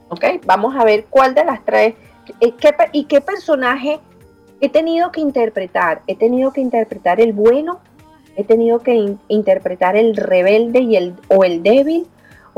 [0.08, 0.24] ¿Ok?
[0.44, 1.94] Vamos a ver cuál de las tres
[2.40, 2.54] eh,
[2.92, 3.98] y qué personaje
[4.60, 6.02] he tenido que interpretar.
[6.06, 7.80] He tenido que interpretar el bueno,
[8.36, 12.06] he tenido que interpretar el rebelde y el, o el débil,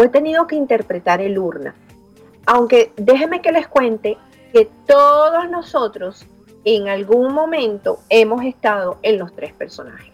[0.03, 1.75] he tenido que interpretar el urna.
[2.47, 4.17] Aunque déjenme que les cuente
[4.53, 6.27] que todos nosotros
[6.65, 10.13] en algún momento hemos estado en los tres personajes.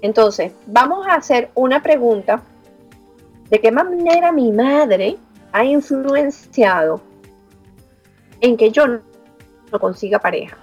[0.00, 2.42] Entonces, vamos a hacer una pregunta.
[3.48, 5.16] ¿De qué manera mi madre
[5.52, 7.00] ha influenciado
[8.40, 10.56] en que yo no consiga pareja?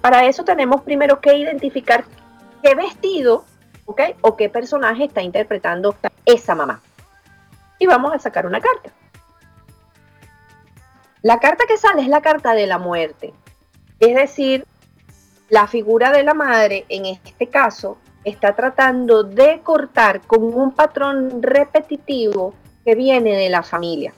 [0.00, 2.04] Para eso tenemos primero que identificar
[2.62, 3.44] qué vestido,
[3.84, 4.00] ¿ok?
[4.20, 6.80] O qué personaje está interpretando esa mamá.
[7.78, 8.90] Y vamos a sacar una carta.
[11.22, 13.34] La carta que sale es la carta de la muerte.
[13.98, 14.64] Es decir,
[15.48, 21.42] la figura de la madre, en este caso, está tratando de cortar con un patrón
[21.42, 24.12] repetitivo que viene de la familia.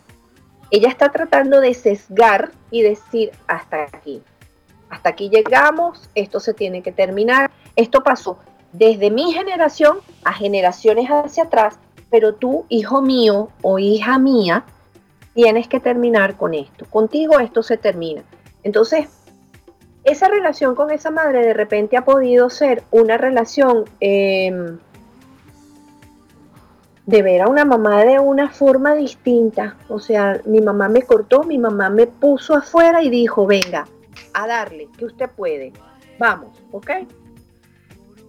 [0.71, 4.23] Ella está tratando de sesgar y decir hasta aquí.
[4.91, 7.51] Hasta aquí llegamos, esto se tiene que terminar.
[7.77, 8.39] Esto pasó
[8.73, 11.79] desde mi generación a generaciones hacia atrás,
[12.11, 14.65] pero tú, hijo mío o hija mía,
[15.35, 16.87] tienes que terminar con esto.
[16.87, 18.23] Contigo esto se termina.
[18.63, 19.09] Entonces,
[20.05, 24.79] esa relación con esa madre de repente ha podido ser una relación em,
[27.07, 29.77] de ver a una mamá de una forma distinta.
[29.89, 33.87] O sea, mi mamá me cortó, mi mamá me puso afuera y dijo, venga,
[34.35, 35.73] a darle, que usted puede.
[36.19, 36.91] Vamos, ¿ok?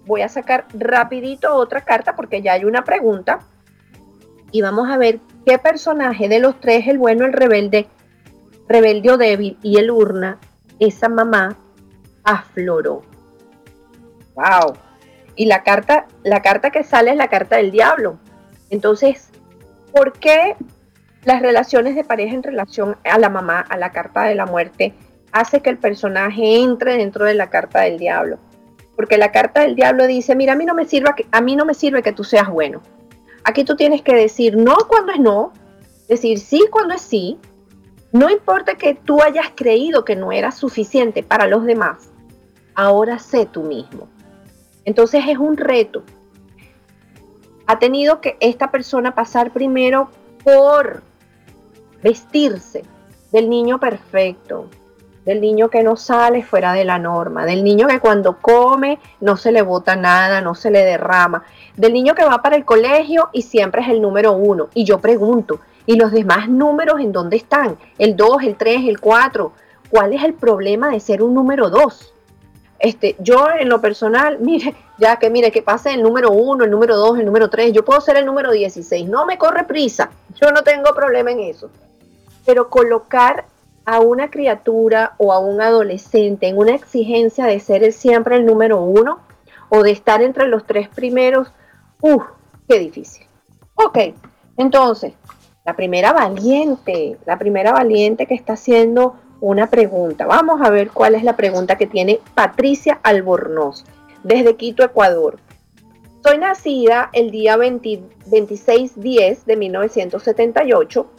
[0.06, 3.40] Voy a sacar rapidito otra carta porque ya hay una pregunta.
[4.52, 7.88] Y vamos a ver qué personaje de los tres, el bueno, el rebelde,
[8.68, 10.38] rebelde o débil y el urna,
[10.80, 11.58] esa mamá
[12.24, 13.04] afloró.
[14.36, 14.74] Wow.
[15.36, 18.20] Y la carta, la carta que sale es la carta del diablo.
[18.70, 19.30] Entonces,
[19.92, 20.56] ¿por qué
[21.26, 24.94] las relaciones de pareja en relación a la mamá, a la carta de la muerte,
[25.32, 28.38] hace que el personaje entre dentro de la carta del diablo?
[28.96, 31.56] Porque la carta del diablo dice, mira, a mí no me sirve que, a mí
[31.56, 32.82] no me sirve que tú seas bueno.
[33.44, 35.54] Aquí tú tienes que decir no cuando es no,
[36.08, 37.38] decir sí cuando es sí,
[38.12, 42.10] no importa que tú hayas creído que no era suficiente para los demás,
[42.76, 44.08] ahora sé tú mismo.
[44.86, 46.04] Entonces es un reto.
[47.68, 50.10] Ha tenido que esta persona pasar primero
[50.44, 51.04] por
[52.02, 52.84] vestirse
[53.32, 54.68] del niño perfecto,
[55.30, 59.38] del niño que no sale fuera de la norma, del niño que cuando come no
[59.38, 61.44] se le bota nada, no se le derrama,
[61.78, 64.70] del niño que va para el colegio y siempre es el número uno.
[64.74, 67.76] Y yo pregunto, ¿Y los demás números en dónde están?
[67.98, 69.52] El 2, el 3, el 4.
[69.90, 72.14] ¿Cuál es el problema de ser un número 2?
[72.78, 76.70] Este, yo en lo personal, mire, ya que mire, que pase el número 1, el
[76.70, 80.12] número 2, el número 3, yo puedo ser el número 16, no me corre prisa,
[80.40, 81.72] yo no tengo problema en eso.
[82.46, 83.46] Pero colocar
[83.86, 88.82] a una criatura o a un adolescente en una exigencia de ser siempre el número
[88.82, 89.20] 1
[89.70, 91.52] o de estar entre los tres primeros,
[92.02, 92.24] uff,
[92.68, 93.26] qué difícil.
[93.76, 93.98] Ok,
[94.58, 95.14] entonces,
[95.66, 100.26] la primera valiente, la primera valiente que está haciendo una pregunta.
[100.26, 103.86] Vamos a ver cuál es la pregunta que tiene Patricia Albornoz
[104.24, 105.40] desde Quito, Ecuador.
[106.24, 111.10] Soy nacida el día 26-10 de 1978.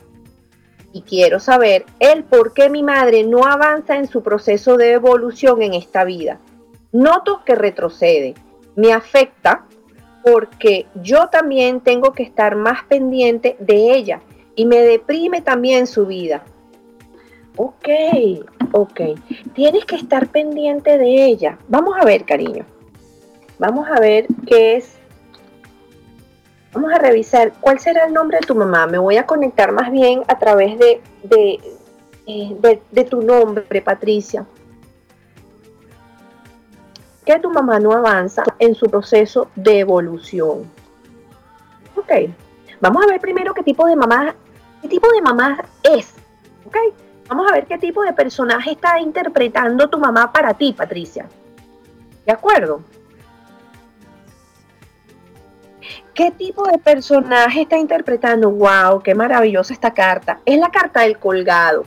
[0.93, 5.63] Y quiero saber el por qué mi madre no avanza en su proceso de evolución
[5.63, 6.39] en esta vida.
[6.93, 8.35] Noto que retrocede.
[8.75, 9.67] Me afecta
[10.25, 14.21] porque yo también tengo que estar más pendiente de ella
[14.55, 16.43] y me deprime también su vida.
[17.57, 17.89] Ok,
[18.73, 19.01] ok.
[19.55, 21.59] Tienes que estar pendiente de ella.
[21.69, 22.65] Vamos a ver, cariño.
[23.59, 25.00] Vamos a ver qué es.
[26.73, 28.87] Vamos a revisar cuál será el nombre de tu mamá.
[28.87, 31.61] Me voy a conectar más bien a través de, de,
[32.27, 34.47] eh, de, tu nombre, Patricia.
[37.25, 40.71] Que tu mamá no avanza en su proceso de evolución.
[41.97, 42.31] Ok.
[42.81, 44.35] Vamos a ver primero qué tipo de mamá,
[44.81, 46.15] qué tipo de mamá es.
[46.67, 46.77] Ok.
[47.29, 51.29] Vamos a ver qué tipo de personaje está interpretando tu mamá para ti, Patricia.
[52.25, 52.81] ¿De acuerdo?
[56.21, 58.51] ¿Qué tipo de personaje está interpretando?
[58.51, 59.01] ¡Wow!
[59.03, 60.39] ¡Qué maravillosa esta carta!
[60.45, 61.87] Es la carta del colgado.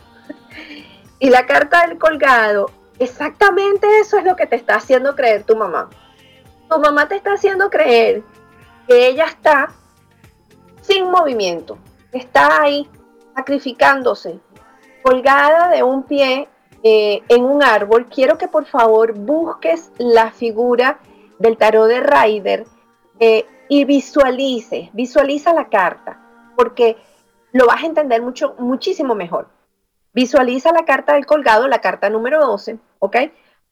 [1.19, 5.55] Y la carta del colgado, exactamente eso es lo que te está haciendo creer tu
[5.55, 5.87] mamá.
[6.67, 8.23] Tu mamá te está haciendo creer
[8.87, 9.71] que ella está
[10.81, 11.77] sin movimiento,
[12.11, 12.89] está ahí
[13.35, 14.39] sacrificándose,
[15.03, 16.49] colgada de un pie
[16.81, 18.07] eh, en un árbol.
[18.07, 20.97] Quiero que por favor busques la figura
[21.37, 22.65] del tarot de Rider
[23.19, 26.19] eh, y visualice, visualiza la carta,
[26.55, 26.97] porque
[27.51, 29.47] lo vas a entender mucho, muchísimo mejor.
[30.13, 33.17] Visualiza la carta del colgado, la carta número 12, ¿ok?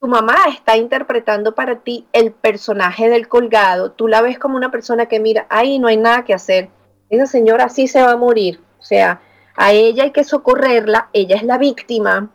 [0.00, 3.92] Tu mamá está interpretando para ti el personaje del colgado.
[3.92, 6.70] Tú la ves como una persona que mira, ahí no hay nada que hacer.
[7.08, 8.60] Esa señora sí se va a morir.
[8.80, 9.20] O sea,
[9.54, 11.08] a ella hay que socorrerla.
[11.12, 12.30] Ella es la víctima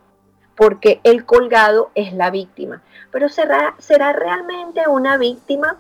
[0.56, 2.84] porque el colgado es la víctima.
[3.12, 5.78] Pero será, será realmente una víctima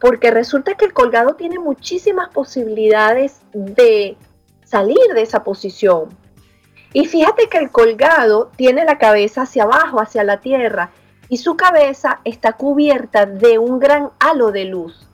[0.00, 4.16] porque resulta que el colgado tiene muchísimas posibilidades de
[4.64, 6.08] salir de esa posición.
[6.92, 10.90] Y fíjate que el colgado tiene la cabeza hacia abajo, hacia la tierra,
[11.28, 15.06] y su cabeza está cubierta de un gran halo de luz.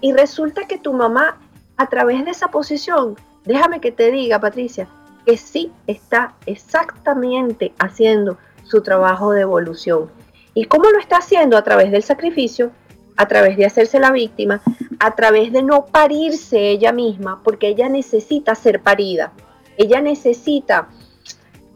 [0.00, 1.38] Y resulta que tu mamá,
[1.76, 4.86] a través de esa posición, déjame que te diga, Patricia,
[5.24, 10.10] que sí está exactamente haciendo su trabajo de evolución.
[10.54, 11.56] ¿Y cómo lo está haciendo?
[11.56, 12.70] A través del sacrificio,
[13.16, 14.62] a través de hacerse la víctima,
[14.98, 19.32] a través de no parirse ella misma, porque ella necesita ser parida,
[19.76, 20.88] ella necesita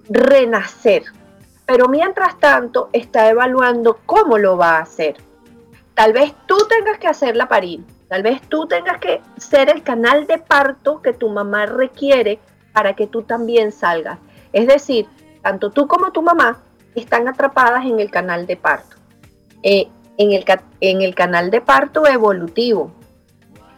[0.09, 1.05] renacer,
[1.67, 5.17] pero mientras tanto está evaluando cómo lo va a hacer.
[5.95, 10.27] Tal vez tú tengas que hacerla parir, tal vez tú tengas que ser el canal
[10.27, 12.39] de parto que tu mamá requiere
[12.73, 14.19] para que tú también salgas.
[14.53, 15.07] Es decir,
[15.43, 16.59] tanto tú como tu mamá
[16.95, 18.97] están atrapadas en el canal de parto.
[19.63, 19.89] Eh,
[20.21, 20.45] en el,
[20.83, 22.93] en el canal de parto evolutivo.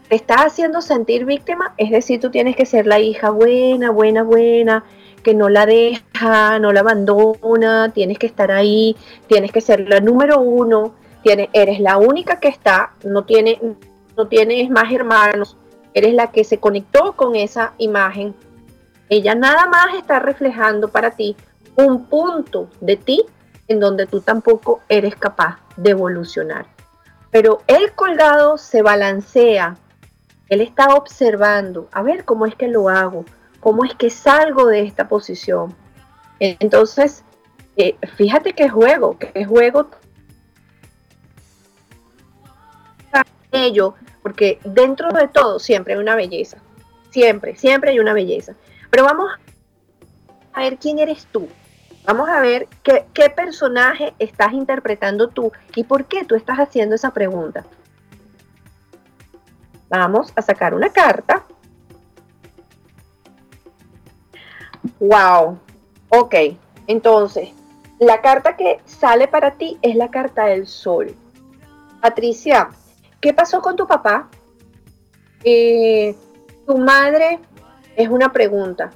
[0.09, 4.25] Te estás haciendo sentir víctima, es decir, tú tienes que ser la hija buena, buena,
[4.25, 4.85] buena,
[5.23, 8.97] que no la deja, no la abandona, tienes que estar ahí,
[9.29, 13.61] tienes que ser la número uno, tienes, eres la única que está, no, tiene,
[14.17, 15.57] no tienes más hermanos,
[15.95, 18.35] eres la que se conectó con esa imagen.
[19.09, 21.37] Ella nada más está reflejando para ti
[21.77, 23.25] un punto de ti
[23.69, 26.67] en donde tú tampoco eres capaz de evolucionar.
[27.31, 29.77] Pero el colgado se balancea,
[30.49, 33.25] él está observando, a ver cómo es que lo hago,
[33.61, 35.75] cómo es que salgo de esta posición.
[36.39, 37.25] Entonces,
[37.77, 39.89] eh, fíjate qué juego, qué juego
[43.53, 46.59] ello, porque dentro de todo siempre hay una belleza,
[47.11, 48.55] siempre, siempre hay una belleza.
[48.91, 49.31] Pero vamos
[50.53, 51.49] a ver quién eres tú,
[52.05, 57.13] Vamos a ver qué, personaje estás interpretando tú y por qué tú estás haciendo esa
[57.13, 57.65] pregunta.
[59.89, 61.45] Vamos a sacar una carta.
[64.99, 65.59] Wow.
[66.09, 66.35] Ok.
[66.89, 67.51] Entonces,
[68.01, 71.15] la carta que sale para ti es la carta del sol.
[72.01, 72.71] Patricia,
[73.21, 74.29] ¿qué pasó con tu papá?
[75.45, 76.17] Eh,
[76.67, 77.39] tu madre
[77.95, 78.91] es una pregunta.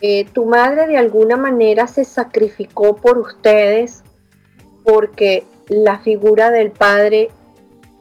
[0.00, 4.02] Eh, tu madre de alguna manera se sacrificó por ustedes
[4.84, 7.30] porque la figura del padre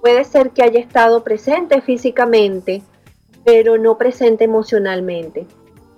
[0.02, 2.84] puede ser que haya estado presente físicamente,
[3.46, 5.48] pero no presente emocionalmente.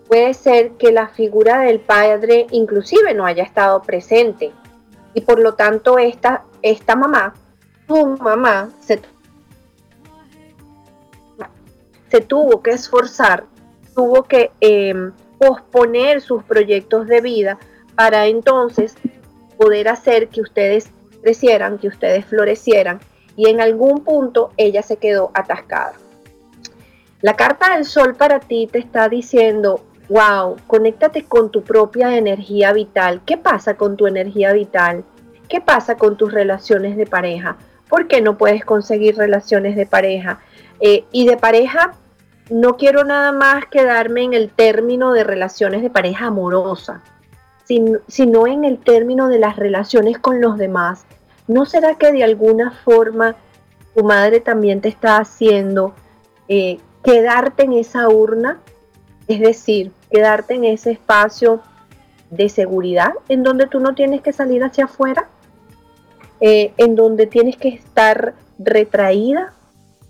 [0.07, 4.51] Puede ser que la figura del padre inclusive no haya estado presente
[5.13, 7.34] y por lo tanto esta, esta mamá,
[7.88, 9.01] tu mamá, se,
[12.09, 13.45] se tuvo que esforzar,
[13.95, 14.51] tuvo que...
[14.61, 17.57] Em, posponer sus proyectos de vida
[17.95, 18.95] para entonces
[19.57, 20.89] poder hacer que ustedes
[21.21, 22.99] crecieran, que ustedes florecieran
[23.35, 25.93] y en algún punto ella se quedó atascada.
[27.21, 32.73] La carta del sol para ti te está diciendo, wow, conéctate con tu propia energía
[32.73, 33.21] vital.
[33.25, 35.03] ¿Qué pasa con tu energía vital?
[35.49, 37.57] ¿Qué pasa con tus relaciones de pareja?
[37.89, 40.39] ¿Por qué no puedes conseguir relaciones de pareja?
[40.79, 41.93] Eh, y de pareja,
[42.49, 47.01] no quiero nada más quedarme en el término de relaciones de pareja amorosa,
[47.65, 51.05] sino en el término de las relaciones con los demás.
[51.47, 53.35] ¿No será que de alguna forma
[53.95, 55.93] tu madre también te está haciendo
[56.47, 58.59] eh, quedarte en esa urna?
[59.27, 61.61] Es decir, quedarte en ese espacio
[62.29, 65.27] de seguridad en donde tú no tienes que salir hacia afuera,
[66.39, 69.53] eh, en donde tienes que estar retraída.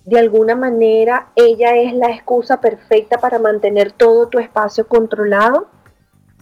[0.07, 5.67] De alguna manera, ella es la excusa perfecta para mantener todo tu espacio controlado.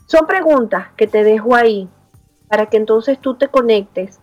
[0.06, 1.90] Son preguntas que te dejo ahí
[2.48, 4.20] para que entonces tú te conectes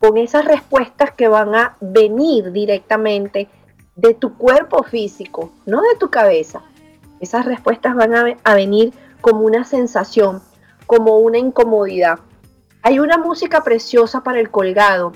[0.00, 3.48] con esas respuestas que van a venir directamente
[3.94, 6.62] de tu cuerpo físico, no de tu cabeza.
[7.20, 10.42] Esas respuestas van a, venir como una sensación,
[10.88, 12.18] como una incomodidad.
[12.82, 15.12] Hay una música preciosa para el colgado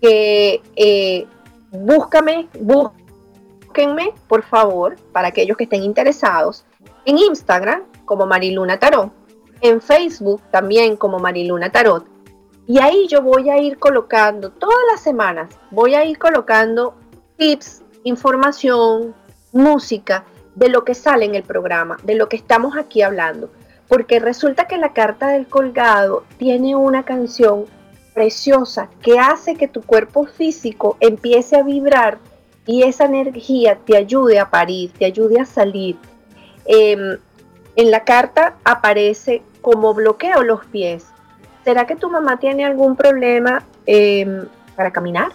[0.00, 1.26] que eh,
[1.70, 6.64] búscame, búsquenme, por favor, para aquellos que estén interesados,
[7.04, 9.12] en Instagram como Mariluna Tarot,
[9.60, 12.06] en Facebook también como Mariluna Tarot.
[12.66, 16.94] Y ahí yo voy a ir colocando, todas las semanas, voy a ir colocando
[17.36, 19.14] tips, información,
[19.52, 23.50] música de lo que sale en el programa, de lo que estamos aquí hablando.
[23.88, 27.64] Porque resulta que la carta del colgado tiene una canción
[28.14, 32.18] preciosa que hace que tu cuerpo físico empiece a vibrar
[32.66, 35.96] y esa energía te ayude a parir, te ayude a salir.
[36.66, 37.18] Em,
[37.76, 41.06] en la carta aparece como bloqueo los pies.
[41.64, 44.46] ¿Será que tu mamá tiene algún problema em,
[44.76, 45.32] para caminar?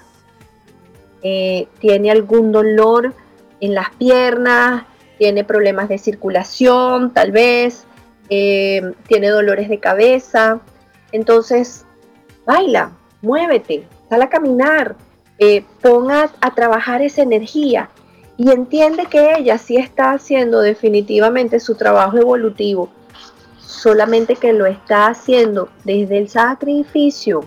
[1.24, 3.14] Eh, ¿Tiene algún dolor
[3.60, 4.84] en las piernas?
[5.18, 7.86] tiene problemas de circulación, tal vez,
[8.30, 10.60] eh, tiene dolores de cabeza.
[11.12, 11.86] Entonces,
[12.46, 12.92] baila,
[13.22, 14.96] muévete, sal a caminar,
[15.38, 17.90] eh, ponga a trabajar esa energía
[18.38, 22.90] y entiende que ella sí está haciendo definitivamente su trabajo evolutivo,
[23.60, 27.44] solamente que lo está haciendo desde el sacrificio.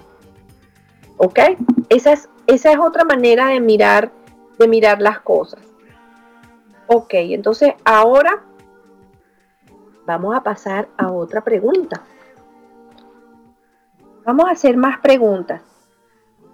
[1.16, 1.40] ¿Ok?
[1.88, 4.12] Esa es, esa es otra manera de mirar,
[4.58, 5.60] de mirar las cosas.
[6.86, 8.44] Ok, entonces ahora
[10.06, 12.02] vamos a pasar a otra pregunta.
[14.28, 15.62] Vamos a hacer más preguntas.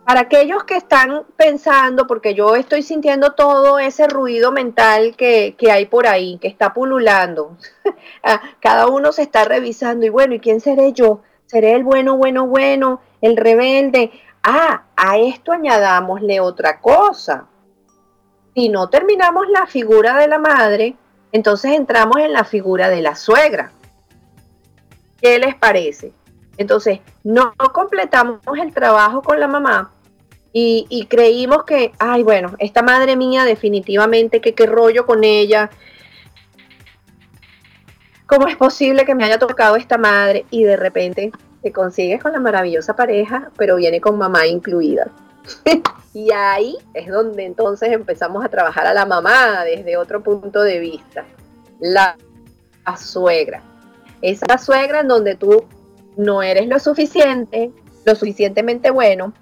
[0.07, 5.87] Para aquellos que están pensando, porque yo estoy sintiendo todo ese ruido mental que, hay
[5.87, 7.59] por ahí, que está pululando.
[8.23, 11.21] Ah, cada uno se está revisando y bueno, ¿y quién seré yo?
[11.47, 14.13] ¿Seré el bueno, bueno, bueno, el rebelde?
[14.41, 17.49] Ah, a esto añadámosle otra cosa
[18.55, 20.95] si no terminamos la figura de la madre,
[21.33, 23.73] entonces entramos en la figura de la suegra.
[25.21, 26.13] ¿Qué les parece?
[26.57, 29.91] Entonces, no completamos el trabajo con la mamá
[30.57, 35.69] y, creímos que, ay, bueno, esta madre mía definitivamente, que qué rollo con ella.
[38.27, 42.31] ¿Cómo es posible que me haya tocado esta madre y de repente te consigues con
[42.31, 45.11] la maravillosa pareja, pero viene con mamá incluida?
[46.15, 50.79] y ahí es donde entonces empezamos a trabajar a la mamá desde otro punto de
[50.79, 51.25] vista.
[51.81, 52.17] La,
[52.97, 53.61] suegra.
[54.23, 55.65] Esa suegra en donde tú
[56.17, 57.71] no eres lo suficiente,
[58.05, 59.33] lo suficientemente bueno.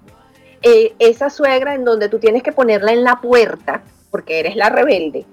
[0.61, 4.69] Eh, esa suegra en donde tú tienes que ponerla en la puerta porque eres la
[4.69, 5.25] rebelde.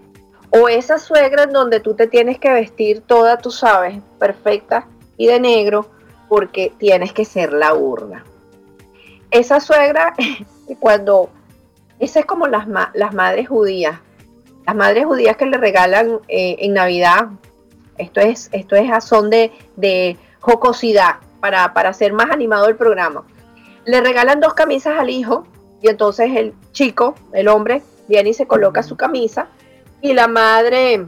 [0.50, 5.28] O esa suegra en donde tú te tienes que vestir toda, tú sabes, perfecta y
[5.28, 5.88] de negro
[6.28, 8.24] porque tienes que ser la urna.
[9.30, 10.14] Esa suegra
[10.80, 11.30] cuando,
[12.00, 14.00] esa es como las, las madres judías,
[14.66, 17.28] las madres judías que le regalan eh, en Navidad,
[17.98, 22.76] esto es, esto es a son de, de jocosidad para, para hacer más animado el
[22.76, 23.24] programa.
[23.84, 25.46] Le regalan dos camisas al hijo
[25.82, 29.48] y entonces el chico, el hombre, viene y se coloca su camisa
[30.02, 31.06] y la madre,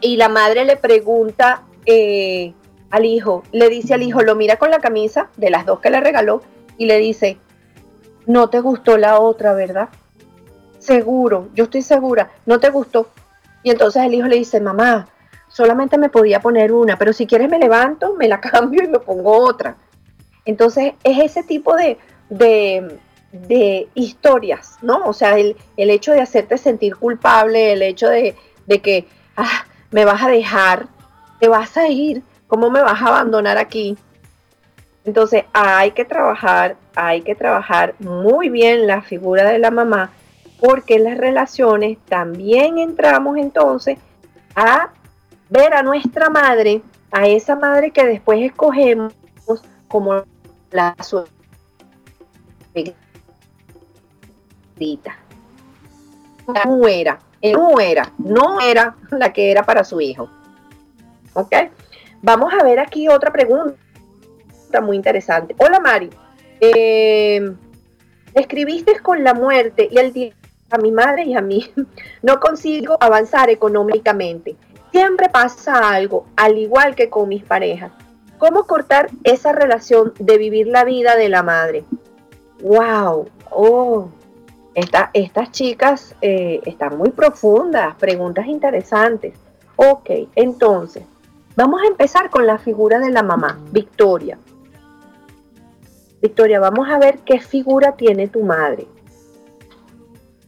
[0.00, 2.54] y la madre le pregunta eh,
[2.90, 5.90] al hijo, le dice al hijo, lo mira con la camisa de las dos que
[5.90, 6.42] le regaló
[6.78, 7.38] y le dice,
[8.26, 9.88] no te gustó la otra, ¿verdad?
[10.78, 13.08] Seguro, yo estoy segura, no te gustó.
[13.62, 15.08] Y entonces el hijo le dice, mamá,
[15.54, 18.98] solamente me podía poner una, pero si quieres me levanto, me la cambio y me
[18.98, 19.76] pongo otra.
[20.44, 21.96] Entonces es ese tipo de,
[22.28, 25.04] de, historias, ¿no?
[25.06, 28.34] O sea, el, hecho de hacerte sentir culpable, el hecho de,
[28.66, 30.88] de que, ah, me vas a dejar,
[31.38, 33.96] te vas a ir, ¿cómo me vas a abandonar aquí?
[35.04, 40.10] Entonces hay que trabajar, hay que trabajar muy bien la figura de la mamá,
[40.58, 43.98] porque en las relaciones también entramos entonces
[44.56, 44.90] a
[45.48, 49.12] ver a nuestra madre, a esa madre que después escogemos
[49.88, 50.24] como
[50.70, 51.28] la suegrita.
[56.66, 60.28] No era, no era, no era la que era para su hijo.
[61.34, 61.52] ¿Ok?
[62.22, 63.76] Vamos a ver aquí otra pregunta
[64.82, 65.54] muy interesante.
[65.58, 66.10] Hola Mari,
[66.60, 67.54] eh,
[68.34, 70.32] escribiste con la muerte y el día
[70.70, 71.72] a mi madre y a mí
[72.22, 74.56] no consigo avanzar económicamente.
[74.94, 77.90] Siempre pasa algo, al igual que con mis parejas.
[78.38, 81.82] ¿Cómo cortar esa relación de vivir la vida de la madre?
[82.62, 83.28] ¡Wow!
[83.50, 84.08] ¡Oh!
[84.72, 89.34] estas chicas eh, están muy profundas, preguntas interesantes.
[89.74, 91.02] Ok, entonces,
[91.56, 94.38] vamos a empezar con la figura de la mamá, Victoria.
[96.22, 98.86] Victoria, vamos a ver qué figura tiene tu madre.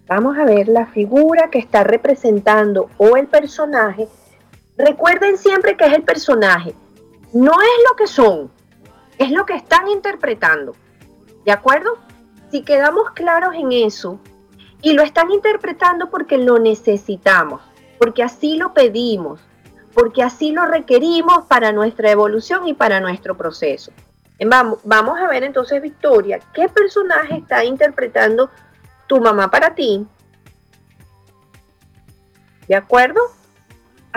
[0.07, 4.07] Vamos a ver la figura que está representando o el personaje.
[4.79, 6.75] Recuerden siempre que es el personaje.
[7.33, 8.51] No es lo que son,
[9.19, 10.75] es lo que están interpretando.
[11.45, 11.99] ¿De acuerdo?
[12.51, 14.21] Si quedamos claros en eso
[14.83, 17.63] y lo están interpretando porque lo necesitamos,
[17.99, 19.41] porque así lo pedimos,
[19.95, 23.93] porque así lo requerimos para nuestra evolución y para nuestro proceso.
[24.45, 28.51] Vamos, a ver entonces, Victoria, ¿qué personaje está interpretando
[29.07, 30.07] tu mamá para ti?
[32.69, 33.21] ¿De acuerdo?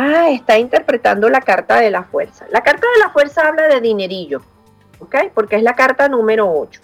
[0.02, 2.46] Ah, está interpretando la carta de la fuerza.
[2.52, 4.42] La carta de la fuerza habla de dinerillo,
[5.00, 5.16] ¿ok?
[5.34, 6.80] Porque es la carta número 8.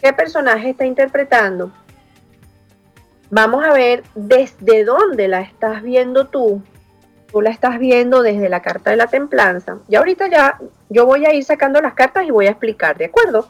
[0.00, 1.72] ¿Qué personaje está interpretando?
[3.30, 6.62] Vamos a ver desde dónde la estás viendo tú
[7.32, 9.78] tú la estás viendo desde la carta de la templanza.
[9.88, 13.06] Y ahorita ya yo voy a ir sacando las cartas y voy a explicar, ¿de
[13.06, 13.48] acuerdo?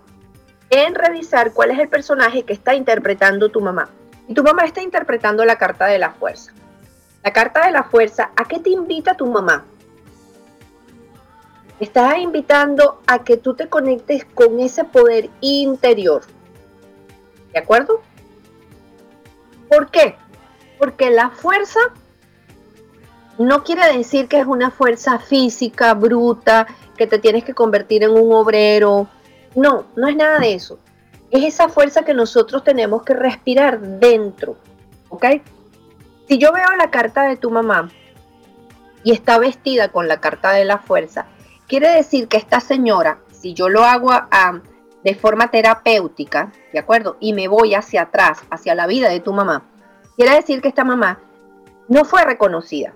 [0.69, 3.89] En revisar cuál es el personaje que está interpretando tu mamá.
[4.27, 6.51] Y tu mamá está interpretando la carta de la fuerza.
[7.23, 9.63] La carta de la fuerza, ¿a qué te invita tu mamá?
[11.79, 16.21] Está invitando a que tú te conectes con ese poder interior.
[17.51, 18.01] ¿De acuerdo?
[19.67, 20.15] ¿Por qué?
[20.77, 21.79] Porque la fuerza
[23.37, 26.67] no quiere decir que es una fuerza física, bruta,
[26.97, 29.07] que te tienes que convertir en un obrero.
[29.55, 30.79] No, no es nada de eso.
[31.31, 34.55] Es esa fuerza que nosotros tenemos que respirar dentro.
[35.09, 35.25] ¿Ok?
[36.27, 37.89] Si yo veo la carta de tu mamá
[39.03, 41.25] y está vestida con la carta de la fuerza,
[41.73, 44.11] quiere decir que esta señora, si yo lo hago
[45.03, 47.17] de forma terapéutica, ¿de acuerdo?
[47.19, 49.63] Y me voy hacia atrás, hacia la vida de tu mamá,
[50.15, 51.19] quiere decir que esta mamá
[51.87, 52.93] no fue reconocida.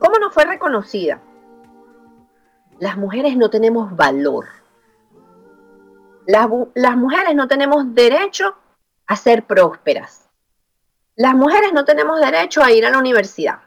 [0.00, 1.20] ¿Cómo no fue reconocida?
[2.80, 4.46] las mujeres no tenemos valor.
[6.26, 8.56] Las, mujeres no tenemos derecho
[9.06, 10.28] a ser prósperas.
[11.14, 13.60] Las mujeres no tenemos derecho a ir a la universidad.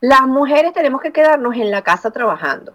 [0.00, 2.72] Las mujeres tenemos que quedarnos en la casa trabajando.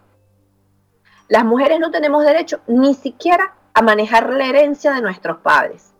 [1.27, 5.91] Las mujeres no tenemos derecho ni siquiera a manejar la herencia de nuestros padres.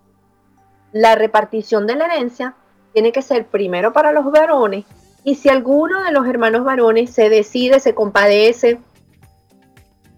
[0.91, 2.53] La repartición de la herencia
[2.93, 4.85] tiene que ser primero para los varones
[5.23, 8.79] y si alguno de los hermanos varones se decide, se compadece,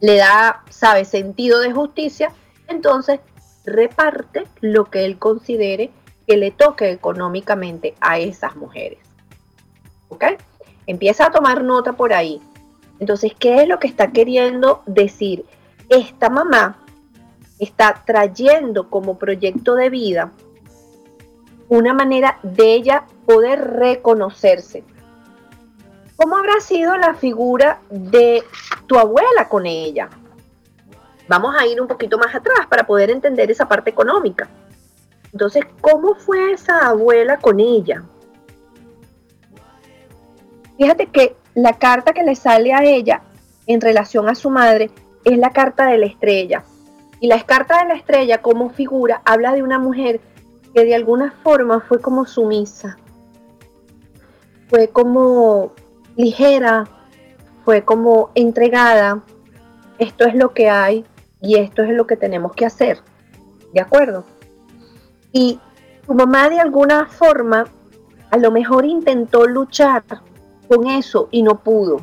[0.01, 2.33] le da, sabe, sentido de justicia,
[2.67, 3.21] entonces
[3.65, 5.89] reparte lo que él considere
[6.27, 8.99] que le toque económicamente a esas mujeres.
[10.09, 10.25] ¿Ok?
[10.88, 12.41] Empieza a tomar nota por ahí.
[12.99, 15.45] Entonces, ¿qué es lo que está queriendo decir?
[15.89, 16.79] Esta mamá
[17.59, 20.31] está trayendo como proyecto de vida
[21.69, 24.83] una manera de ella poder reconocerse,
[26.17, 28.43] ¿Cómo habrá sido la figura de
[28.88, 30.09] tu abuela con ella?
[31.27, 34.49] Vamos a ir un poquito más atrás para poder entender esa parte económica.
[35.31, 38.01] Entonces, ¿cómo fue esa abuela con ella?
[40.78, 43.21] Fíjate que la carta que le sale a ella
[43.65, 44.91] en relación a su madre
[45.23, 46.63] es la carta de la estrella.
[47.19, 50.21] Y la carta de la estrella como figura habla de una mujer
[50.73, 52.97] que de alguna forma fue como sumisa,
[54.69, 55.71] fue como
[56.15, 56.88] ligera,
[57.65, 59.23] fue como entregada.
[59.97, 61.05] Esto es lo que hay
[61.41, 62.99] y esto es lo que tenemos que hacer.
[63.73, 64.25] ¿De acuerdo?
[65.32, 65.59] Y
[66.05, 67.65] tu mamá de alguna forma
[68.30, 70.03] a lo mejor intentó luchar
[70.68, 72.01] con eso y no pudo.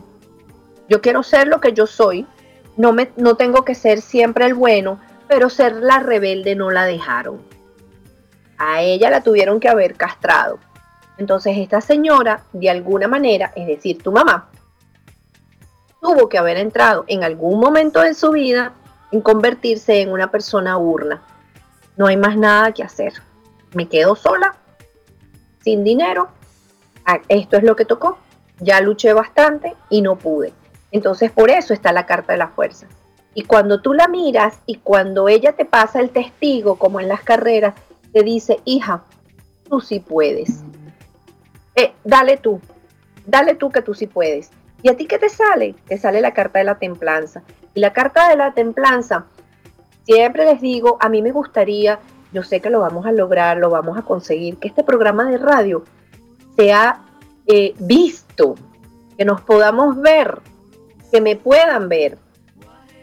[0.88, 2.26] Yo quiero ser lo que yo soy,
[2.76, 6.84] no, me, no tengo que ser siempre el bueno, pero ser la rebelde no la
[6.84, 7.40] dejaron.
[8.58, 10.58] A ella la tuvieron que haber castrado.
[11.16, 14.50] Entonces esta señora, de alguna manera, es decir, tu mamá,
[16.00, 18.72] tuvo que haber entrado en algún momento de su vida
[19.10, 21.22] en convertirse en una persona urna.
[21.96, 23.14] No hay más nada que hacer.
[23.72, 24.56] Me quedo sola,
[25.62, 26.28] sin dinero.
[27.06, 28.18] Ah, esto es lo que tocó.
[28.60, 30.52] Ya luché bastante y no pude.
[30.92, 32.86] Entonces por eso está la carta de la fuerza.
[33.34, 37.22] Y cuando tú la miras y cuando ella te pasa el testigo, como en las
[37.22, 37.74] carreras,
[38.12, 39.02] te dice, hija,
[39.68, 40.62] tú sí puedes.
[41.74, 42.60] Eh, dale tú,
[43.26, 44.50] dale tú que tú sí puedes.
[44.82, 45.74] ¿Y a ti qué te sale?
[45.88, 47.42] Te sale la carta de la templanza.
[47.74, 49.26] Y la carta de la templanza,
[50.04, 51.98] siempre les digo, a mí me gustaría,
[52.32, 55.38] yo sé que lo vamos a lograr, lo vamos a conseguir, que este programa de
[55.38, 55.84] radio
[56.54, 57.00] sea
[57.46, 58.23] eh, visto,
[59.16, 60.40] que nos podamos ver
[61.10, 62.18] que me puedan ver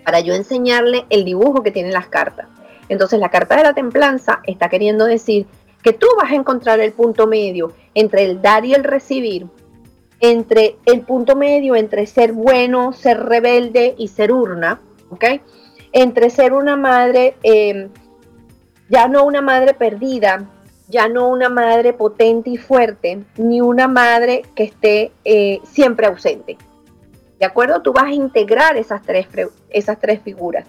[0.03, 2.47] para yo enseñarle el dibujo que tienen las cartas.
[2.89, 5.45] Entonces la carta de la templanza está queriendo decir
[5.81, 9.47] que tú vas a encontrar el punto medio entre el dar y el recibir,
[10.19, 14.79] entre el punto medio entre ser bueno, ser rebelde y ser urna,
[15.09, 15.25] ¿ok?
[15.93, 17.89] Entre ser una madre, em,
[18.89, 20.49] ya no una madre perdida,
[20.91, 26.57] ya no una madre potente y fuerte, ni una madre que esté eh, siempre ausente.
[27.39, 27.81] ¿De acuerdo?
[27.81, 29.27] Tú vas a integrar esas tres,
[29.69, 30.65] esas tres figuras.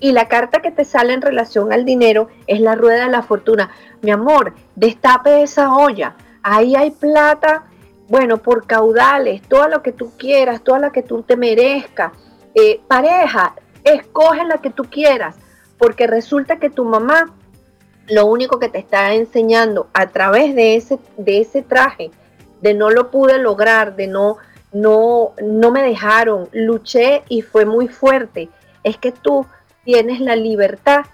[0.00, 3.22] Y la carta que te sale en relación al dinero es la rueda de la
[3.22, 3.70] fortuna.
[4.02, 6.16] Mi amor, destape esa olla.
[6.42, 7.64] Ahí hay plata,
[8.08, 12.12] bueno, por caudales, todo lo que tú quieras, toda la que tú te merezcas.
[12.54, 13.54] Eh, pareja,
[13.84, 15.36] escoge la que tú quieras,
[15.78, 17.32] porque resulta que tu mamá
[18.10, 22.10] lo único que te está enseñando a través de ese, de ese traje,
[22.60, 24.38] de no lo pude lograr, de no
[24.72, 28.48] no, no me dejaron, luché y fue muy fuerte.
[28.84, 29.46] Es que tú
[29.84, 31.06] tienes la libertad,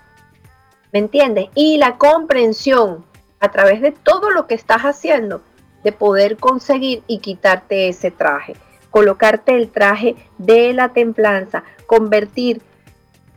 [0.92, 1.48] ¿me entiendes?
[1.54, 3.04] Y la comprensión
[3.40, 5.40] a través de todo lo que estás haciendo
[5.84, 8.56] de poder conseguir y quitarte ese traje,
[8.90, 12.60] colocarte el traje de la templanza, convertir,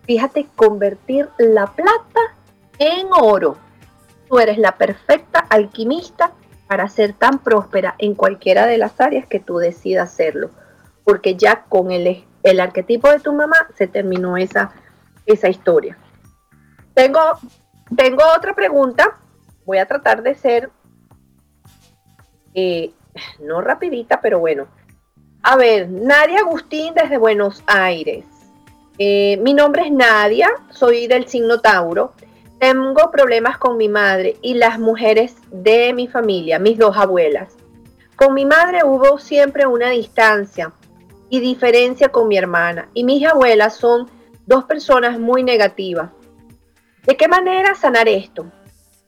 [0.05, 2.36] fíjate, convertir la plata
[2.80, 3.57] en oro.
[4.27, 6.32] Tú eres la perfecta alquimista
[6.67, 10.49] para ser tan próspera en cualquiera de las áreas que tú decidas hacerlo.
[11.03, 14.71] Porque ya con el, el arquetipo de tu mamá se terminó esa,
[15.25, 15.97] esa historia.
[16.93, 17.19] Tengo,
[17.95, 19.17] tengo otra pregunta.
[19.65, 20.69] Voy a tratar de ser,
[22.53, 22.91] eh,
[23.39, 24.67] no rapidita, pero bueno.
[25.41, 28.25] A ver, Nadia Agustín desde Buenos Aires.
[28.97, 32.13] Eh, mi nombre es Nadia, soy del signo Tauro.
[32.60, 37.55] Tengo problemas con mi madre y las mujeres de mi familia, mis dos abuelas.
[38.18, 40.74] Con mi madre hubo siempre una distancia
[41.30, 44.10] y diferencia con mi hermana y mis abuelas son
[44.45, 46.10] dos personas muy negativas.
[47.05, 48.51] ¿De qué manera sanar esto?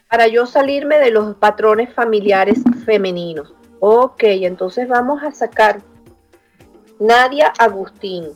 [0.10, 3.54] Para yo salirme de los patrones familiares femeninos.
[3.82, 5.82] Ok, entonces vamos a sacar
[7.02, 8.30] Nadia Agustín.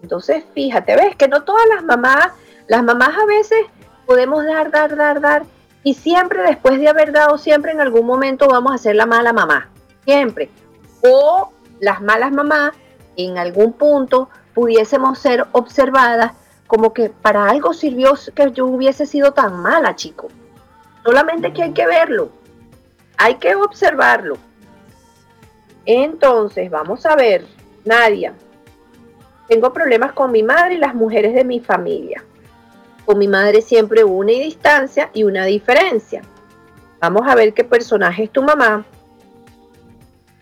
[0.00, 2.28] Entonces, fíjate, ves que no todas las mamás,
[2.68, 3.66] las mamás a veces
[4.04, 5.42] podemos dar, dar, dar, dar.
[5.82, 9.32] Y siempre después de haber dado, siempre en algún momento vamos a ser la mala
[9.32, 9.70] mamá.
[10.04, 10.50] Siempre.
[11.02, 12.72] O las malas mamás
[13.16, 16.32] en algún punto pudiésemos ser observadas
[16.66, 20.28] como que para algo sirvió que yo hubiese sido tan mala, chico.
[21.04, 22.30] Solamente que hay que verlo.
[23.18, 24.38] Hay que observarlo.
[25.86, 27.46] Entonces, vamos a ver,
[27.84, 28.34] Nadia.
[29.48, 32.24] Tengo problemas con mi madre y las mujeres de mi familia.
[33.04, 36.22] Con mi madre siempre hubo una distancia y una diferencia.
[37.00, 38.84] Vamos a ver qué personaje es tu mamá.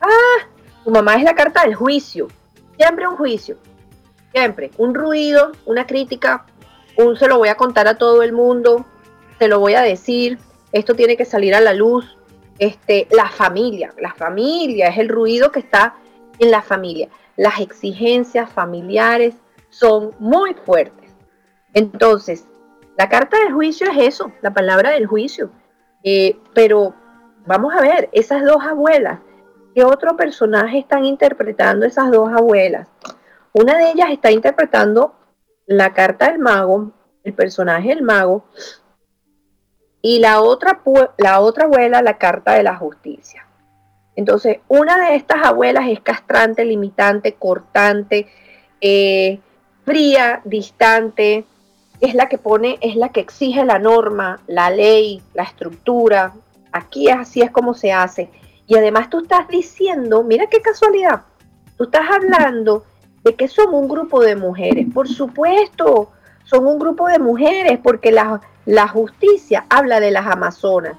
[0.00, 0.46] Ah,
[0.84, 2.28] tu mamá es la carta del juicio.
[2.76, 3.56] Siempre un juicio.
[4.32, 4.70] Siempre.
[4.78, 6.46] Un ruido, una crítica.
[6.96, 8.86] Un se lo voy a contar a todo el mundo.
[9.38, 10.38] Se lo voy a decir.
[10.70, 12.16] Esto tiene que salir a la luz.
[12.58, 13.92] Este, la familia.
[13.98, 15.96] La familia es el ruido que está
[16.38, 17.08] en la familia.
[17.36, 19.34] Las exigencias familiares
[19.70, 21.10] son muy fuertes.
[21.74, 22.46] Entonces,
[22.96, 25.50] la carta del juicio es eso, la palabra del juicio.
[26.04, 26.94] Eh, pero
[27.46, 29.20] vamos a ver, esas dos abuelas,
[29.74, 32.88] ¿qué otro personaje están interpretando esas dos abuelas?
[33.52, 35.14] Una de ellas está interpretando
[35.66, 36.92] la carta del mago
[37.24, 38.44] el personaje del mago,
[40.00, 40.80] y la otra,
[41.16, 43.46] la otra abuela, la carta de la justicia.
[44.16, 48.26] Entonces, una de estas abuelas es castrante, limitante, cortante,
[48.80, 49.38] eh,
[49.84, 51.44] fría, distante,
[52.02, 56.34] es la que pone, es la que exige la norma, la ley, la estructura.
[56.72, 58.28] Aquí así es como se hace.
[58.66, 61.22] Y además tú estás diciendo, mira qué casualidad,
[61.78, 62.84] tú estás hablando
[63.22, 64.88] de que son un grupo de mujeres.
[64.92, 66.10] Por supuesto,
[66.44, 70.96] son un grupo de mujeres porque la, la justicia habla de las amazonas.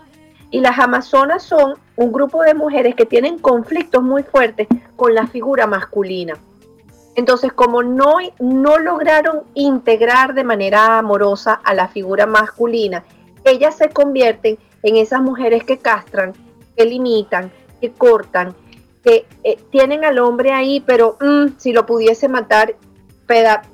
[0.51, 5.27] Y las amazonas son un grupo de mujeres que tienen conflictos muy fuertes con la
[5.27, 6.35] figura masculina.
[7.15, 13.03] Entonces, como no, no lograron integrar de manera amorosa a la figura masculina,
[13.43, 16.33] ellas se convierten en esas mujeres que castran,
[16.75, 18.55] que limitan, que cortan,
[19.03, 22.75] que eh, tienen al hombre ahí, pero mm, si lo pudiese matar,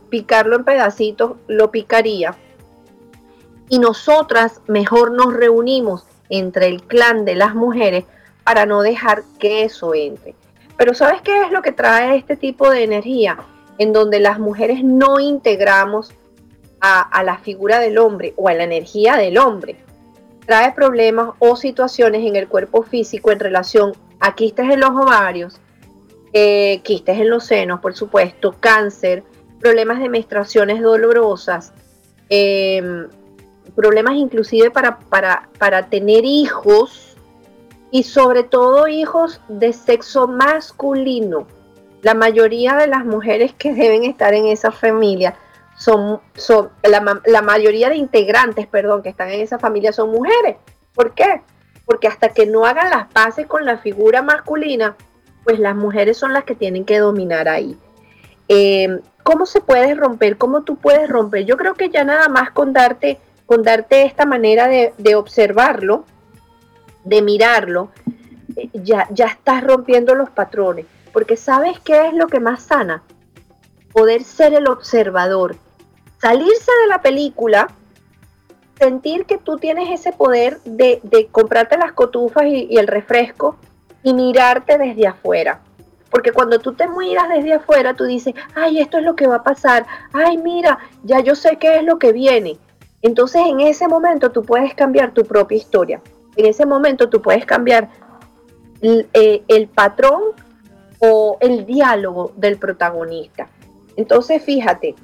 [0.10, 2.36] picarlo en pedacitos, lo picaría.
[3.70, 8.06] Y nosotras mejor nos reunimos entre el clan de las mujeres
[8.44, 10.36] para no dejar que eso entre.
[10.80, 13.38] Pero ¿sabes qué es lo que trae este tipo de energía?
[13.80, 16.14] En donde las mujeres no integramos
[16.80, 19.76] a, la figura del hombre o a la energía del hombre.
[20.46, 25.60] Trae problemas o situaciones en el cuerpo físico en relación a quistes en los ovarios,
[26.32, 29.24] eh, quistes en los senos, por supuesto, cáncer,
[29.60, 31.74] problemas de menstruaciones dolorosas,
[32.30, 33.10] em,
[33.76, 37.09] problemas inclusive para, para, para tener hijos
[37.92, 41.48] y sobre todo hijos de sexo masculino.
[42.02, 45.36] La mayoría de las mujeres que deben estar en esa familia
[45.78, 50.58] son, son la, mayoría de integrantes, perdón, que están en esa familia son mujeres.
[50.94, 51.42] ¿Por qué?
[51.86, 54.96] Porque hasta que no hagan las paces con la figura masculina,
[55.44, 57.78] pues las mujeres son las que tienen que dominar ahí.
[58.48, 60.38] Em, ¿Cómo se puede romper?
[60.38, 61.46] ¿Cómo tú puedes romper?
[61.46, 66.06] Yo creo que ya nada más con darte, con darte esta manera de, de observarlo,
[67.04, 67.92] de mirarlo,
[68.56, 70.86] eh, ya, ya estás rompiendo los patrones.
[71.14, 73.04] Porque ¿sabes qué es lo que más sana?
[73.92, 75.56] Poder ser el observador.
[76.22, 77.68] Salirse de la película,
[78.78, 83.58] sentir que tú tienes ese poder de, comprarte las cotufas y, el refresco
[84.04, 85.62] y mirarte desde afuera.
[86.12, 89.38] Porque cuando tú te miras desde afuera, tú dices, ay, esto es lo que va
[89.38, 92.58] a pasar, ay, mira, ya yo sé qué es lo que viene.
[93.02, 96.02] Entonces en ese momento tú puedes cambiar tu propia historia
[96.40, 97.90] en ese momento tú puedes cambiar
[98.82, 100.22] eh, el, patrón
[101.00, 103.50] o el diálogo del protagonista.
[103.98, 104.96] Entonces, fíjate,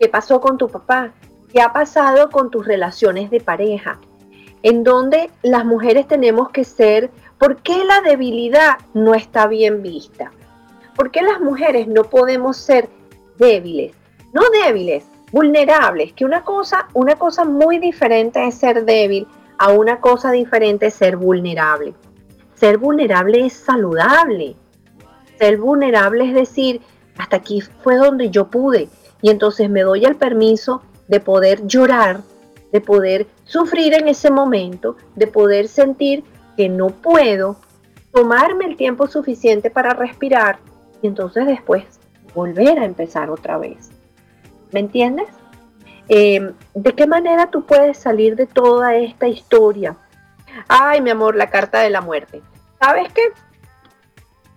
[0.00, 1.12] ¿qué pasó con tu papá?
[1.52, 4.00] ¿Qué ha pasado con tus relaciones de pareja?
[4.62, 10.32] En donde las mujeres tenemos que ser, ¿por qué la debilidad no está bien vista?
[10.96, 12.88] ¿Por qué las mujeres no podemos ser
[13.36, 13.92] débiles?
[14.32, 19.26] No débiles, vulnerables, que una cosa, una cosa muy diferente es ser débil
[19.58, 21.94] a una cosa diferente ser vulnerable.
[22.54, 24.56] Ser vulnerable es saludable.
[25.38, 26.80] Ser vulnerable es decir,
[27.18, 28.88] hasta aquí fue donde yo pude
[29.20, 32.20] y entonces me doy el permiso de poder llorar,
[32.72, 36.24] de poder sufrir en ese momento, de poder sentir
[36.56, 37.56] que no puedo,
[38.12, 40.58] tomarme el tiempo suficiente para respirar
[41.02, 41.84] y entonces después
[42.34, 43.90] volver a empezar otra vez.
[44.72, 45.28] ¿Me entiendes?
[46.08, 49.96] Em, ¿De qué manera tú puedes salir de toda esta historia?
[50.66, 52.42] Ay, mi amor, la carta de la muerte.
[52.80, 53.22] ¿Sabes qué?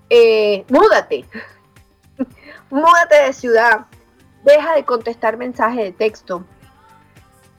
[0.09, 1.25] Eh, múdate.
[2.69, 3.85] múdate de ciudad.
[4.43, 6.45] Deja de contestar mensajes de texto.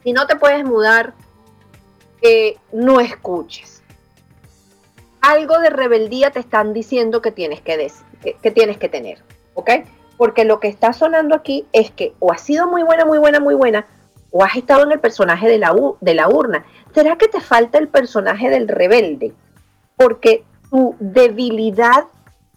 [0.02, 1.14] Si no te puedes mudar,
[2.22, 3.82] eh, no escuches.
[5.20, 7.92] Algo de rebeldía te están diciendo que tienes que,
[8.42, 9.22] que tienes que tener.
[9.54, 9.70] ¿Ok?
[10.16, 13.40] Porque lo que está sonando aquí es que o has sido muy buena, muy buena,
[13.40, 13.86] muy buena,
[14.30, 16.64] o has estado en el personaje de la, de la urna.
[16.94, 19.32] ¿Será que te falta el personaje del rebelde?
[19.96, 22.04] Porque tu debilidad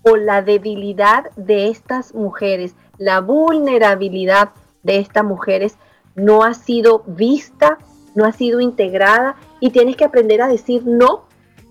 [0.04, 4.50] o la debilidad de estas mujeres, la vulnerabilidad
[4.84, 5.78] de estas mujeres
[6.16, 7.78] no ha sido vista,
[8.14, 11.26] no ha sido integrada y tienes que aprender a decir no,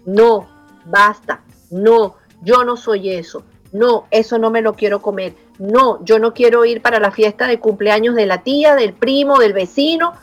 [0.05, 0.47] no,
[0.85, 6.18] basta, no, yo no soy eso, no, eso no me lo quiero comer, no, yo
[6.18, 10.14] no quiero ir para la fiesta de cumpleaños de la tía, del primo, del vecino.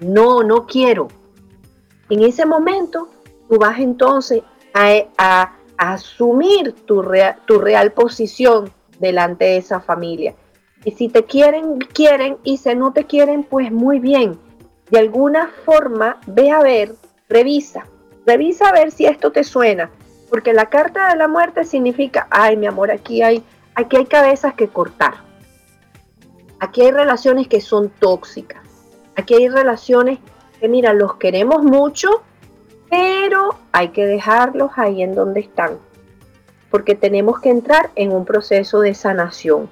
[0.00, 1.08] No, no quiero.
[2.08, 3.08] En ese momento,
[3.48, 7.04] tú vas entonces a, asumir tu,
[7.46, 10.34] tu real posición delante de esa familia.
[10.84, 14.38] Y si te quieren, quieren, y si no te quieren, pues muy bien.
[14.90, 16.94] De alguna forma, ve a ver,
[17.28, 17.86] revisa,
[18.26, 19.90] revisa a ver si esto te suena.
[20.30, 23.42] Porque la carta de la muerte significa, ay mi amor, aquí hay
[23.78, 25.14] Aquí hay cabezas que cortar.
[26.58, 28.60] Aquí hay relaciones que son tóxicas.
[29.14, 30.18] Aquí hay relaciones
[30.58, 32.22] que, mira, los queremos mucho,
[32.90, 35.78] pero hay que dejarlos ahí en donde están.
[36.72, 39.68] Porque tenemos que entrar en un proceso de sanación,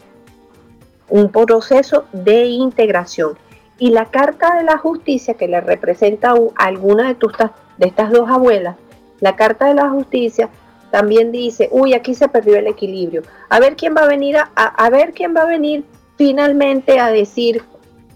[1.08, 3.36] un proceso de integración.
[3.76, 7.32] Y la carta de la justicia que le representa a alguna de, tus,
[7.76, 8.76] de estas dos abuelas,
[9.18, 10.48] la carta de la justicia
[10.96, 13.20] también dice, uy, aquí se perdió el equilibrio.
[13.50, 15.84] A ver quién va a venir a, ver quién va a venir
[16.16, 17.62] finalmente a decir,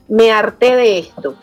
[0.09, 1.35] me harté de esto.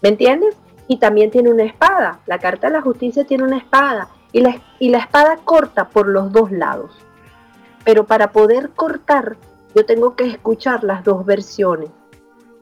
[0.00, 0.56] ¿Me entiendes?
[0.88, 2.20] Y también tiene una espada.
[2.24, 4.08] La carta de la justicia tiene una espada.
[4.32, 6.90] Y la, y la espada corta por los dos lados.
[7.84, 9.36] Pero para poder cortar,
[9.74, 11.90] yo tengo que escuchar las dos versiones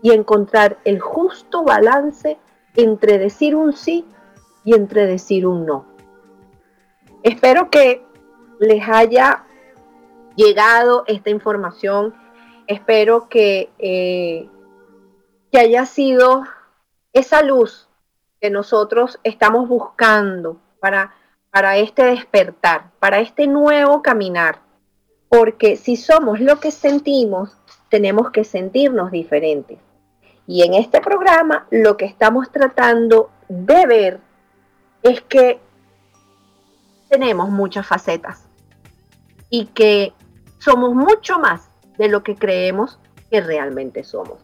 [0.02, 2.38] y encontrar el justo balance
[2.74, 4.04] entre decir un sí
[4.64, 5.87] y entre decir un no.
[7.22, 8.04] Espero que
[8.60, 9.44] les haya
[10.36, 12.14] llegado esta información
[12.68, 14.48] espero que, eh,
[15.50, 16.44] que haya sido
[17.12, 17.88] esa luz
[18.40, 21.14] que nosotros estamos buscando para,
[21.50, 24.60] para este despertar, para este nuevo caminar.
[25.28, 27.56] Porque si somos lo que sentimos,
[27.88, 29.78] tenemos que sentirnos diferentes.
[30.46, 34.20] Y en este programa lo que estamos tratando de ver
[35.02, 35.58] es que
[37.08, 38.44] tenemos muchas facetas
[39.50, 40.12] y que
[40.58, 42.98] somos mucho más de lo que creemos
[43.30, 44.38] que realmente somos.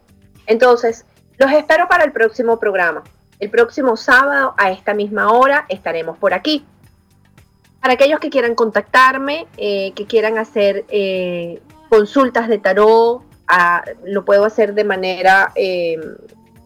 [0.46, 1.04] Entonces,
[1.38, 3.02] los espero para el próximo programa.
[3.38, 6.64] El próximo sábado a esta misma hora estaremos por aquí.
[7.80, 11.60] Para aquellos que quieran contactarme, eh, que quieran hacer eh,
[11.90, 13.22] consultas de tarot,
[14.04, 15.98] lo puedo hacer de manera eh,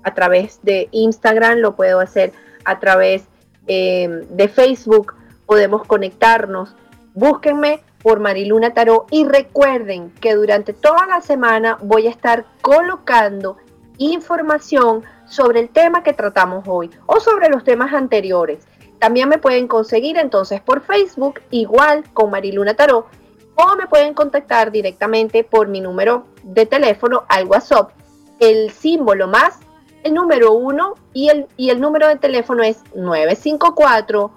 [0.04, 2.32] a través de Instagram, lo puedo hacer
[2.64, 3.24] a través
[3.66, 5.14] de Facebook,
[5.48, 6.76] podemos conectarnos.
[7.14, 13.56] Búsquenme por Mariluna Tarot y recuerden que durante toda la semana voy a estar colocando
[13.96, 18.68] información sobre el tema que tratamos hoy o sobre los temas anteriores.
[18.98, 23.06] También me pueden conseguir entonces por Facebook igual con Mariluna Tarot
[23.54, 27.90] o me pueden contactar directamente por mi número de teléfono al WhatsApp.
[28.38, 29.60] El símbolo más
[30.04, 34.30] el número 1 y el, y el número de teléfono es 954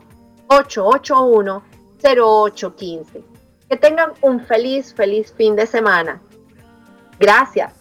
[0.52, 1.64] 881
[2.04, 3.24] 0815.
[3.70, 6.22] Que tengan un feliz, feliz fin de semana.
[7.20, 7.81] Gracias.